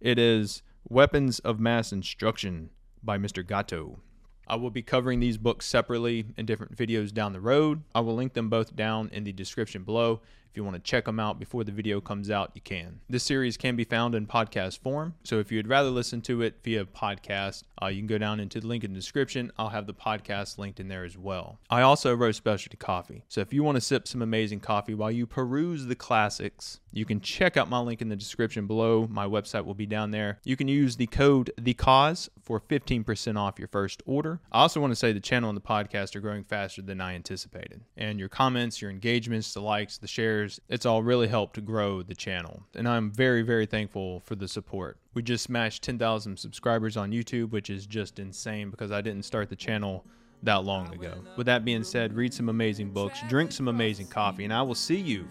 It 0.00 0.18
is 0.18 0.62
Weapons 0.88 1.38
of 1.40 1.60
Mass 1.60 1.92
Instruction 1.92 2.70
by 3.02 3.18
Mr. 3.18 3.46
Gatto. 3.46 3.98
I 4.46 4.56
will 4.56 4.70
be 4.70 4.82
covering 4.82 5.20
these 5.20 5.38
books 5.38 5.66
separately 5.66 6.26
in 6.36 6.46
different 6.46 6.76
videos 6.76 7.12
down 7.12 7.32
the 7.32 7.40
road. 7.40 7.82
I 7.94 8.00
will 8.00 8.16
link 8.16 8.32
them 8.32 8.48
both 8.48 8.74
down 8.74 9.08
in 9.12 9.24
the 9.24 9.32
description 9.32 9.84
below. 9.84 10.22
If 10.50 10.56
you 10.56 10.64
want 10.64 10.74
to 10.74 10.82
check 10.82 11.04
them 11.04 11.20
out 11.20 11.38
before 11.38 11.62
the 11.62 11.70
video 11.70 12.00
comes 12.00 12.28
out, 12.28 12.50
you 12.54 12.60
can. 12.60 12.98
This 13.08 13.22
series 13.22 13.56
can 13.56 13.76
be 13.76 13.84
found 13.84 14.16
in 14.16 14.26
podcast 14.26 14.80
form, 14.80 15.14
so 15.22 15.38
if 15.38 15.52
you'd 15.52 15.68
rather 15.68 15.90
listen 15.90 16.20
to 16.22 16.42
it 16.42 16.56
via 16.64 16.86
podcast, 16.86 17.62
uh, 17.80 17.86
you 17.86 18.00
can 18.00 18.08
go 18.08 18.18
down 18.18 18.40
into 18.40 18.60
the 18.60 18.66
link 18.66 18.82
in 18.82 18.92
the 18.92 18.98
description. 18.98 19.52
I'll 19.56 19.68
have 19.68 19.86
the 19.86 19.94
podcast 19.94 20.58
linked 20.58 20.80
in 20.80 20.88
there 20.88 21.04
as 21.04 21.16
well. 21.16 21.60
I 21.70 21.82
also 21.82 22.16
roast 22.16 22.38
specialty 22.38 22.76
coffee, 22.76 23.22
so 23.28 23.40
if 23.40 23.52
you 23.52 23.62
want 23.62 23.76
to 23.76 23.80
sip 23.80 24.08
some 24.08 24.22
amazing 24.22 24.58
coffee 24.58 24.92
while 24.92 25.12
you 25.12 25.24
peruse 25.24 25.86
the 25.86 25.94
classics, 25.94 26.80
you 26.92 27.04
can 27.04 27.20
check 27.20 27.56
out 27.56 27.70
my 27.70 27.78
link 27.78 28.02
in 28.02 28.08
the 28.08 28.16
description 28.16 28.66
below. 28.66 29.06
My 29.08 29.26
website 29.26 29.64
will 29.64 29.74
be 29.74 29.86
down 29.86 30.10
there. 30.10 30.40
You 30.42 30.56
can 30.56 30.66
use 30.66 30.96
the 30.96 31.06
code 31.06 31.52
the 31.56 31.74
cause 31.74 32.28
for 32.42 32.60
15% 32.60 33.38
off 33.38 33.58
your 33.58 33.68
first 33.68 34.02
order. 34.06 34.40
I 34.50 34.62
also 34.62 34.80
want 34.80 34.90
to 34.90 34.96
say 34.96 35.12
the 35.12 35.20
channel 35.20 35.48
and 35.50 35.56
the 35.56 35.62
podcast 35.62 36.16
are 36.16 36.20
growing 36.20 36.42
faster 36.42 36.82
than 36.82 37.00
I 37.00 37.14
anticipated. 37.14 37.82
And 37.96 38.18
your 38.18 38.28
comments, 38.28 38.82
your 38.82 38.90
engagements, 38.90 39.54
the 39.54 39.60
likes, 39.60 39.98
the 39.98 40.08
shares, 40.08 40.39
it's 40.68 40.86
all 40.86 41.02
really 41.02 41.28
helped 41.28 41.64
grow 41.64 42.02
the 42.02 42.14
channel. 42.14 42.62
And 42.74 42.88
I'm 42.88 43.10
very, 43.10 43.42
very 43.42 43.66
thankful 43.66 44.20
for 44.20 44.34
the 44.34 44.48
support. 44.48 44.98
We 45.14 45.22
just 45.22 45.44
smashed 45.44 45.82
10,000 45.82 46.38
subscribers 46.38 46.96
on 46.96 47.10
YouTube, 47.10 47.50
which 47.50 47.70
is 47.70 47.86
just 47.86 48.18
insane 48.18 48.70
because 48.70 48.92
I 48.92 49.00
didn't 49.00 49.24
start 49.24 49.48
the 49.48 49.56
channel 49.56 50.04
that 50.42 50.64
long 50.64 50.92
ago. 50.94 51.14
With 51.36 51.46
that 51.46 51.64
being 51.64 51.84
said, 51.84 52.14
read 52.14 52.32
some 52.32 52.48
amazing 52.48 52.90
books, 52.90 53.18
drink 53.28 53.52
some 53.52 53.68
amazing 53.68 54.06
coffee, 54.06 54.44
and 54.44 54.52
I 54.52 54.62
will 54.62 54.74
see 54.74 54.96
you 54.96 55.26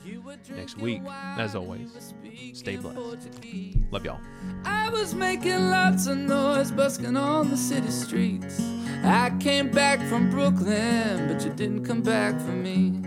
next 0.55 0.77
week. 0.77 1.01
As 1.07 1.55
always, 1.55 2.13
stay 2.53 2.75
blessed. 2.75 3.29
Love 3.91 4.05
y'all. 4.05 4.19
I 4.65 4.89
was 4.89 5.15
making 5.15 5.69
lots 5.69 6.07
of 6.07 6.17
noise, 6.17 6.71
busking 6.71 7.17
on 7.17 7.49
the 7.49 7.57
city 7.57 7.89
streets. 7.89 8.61
I 9.03 9.35
came 9.39 9.71
back 9.71 9.99
from 10.07 10.29
Brooklyn, 10.29 11.27
but 11.27 11.43
you 11.43 11.51
didn't 11.53 11.85
come 11.85 12.01
back 12.01 12.39
for 12.39 12.51
me. 12.51 13.01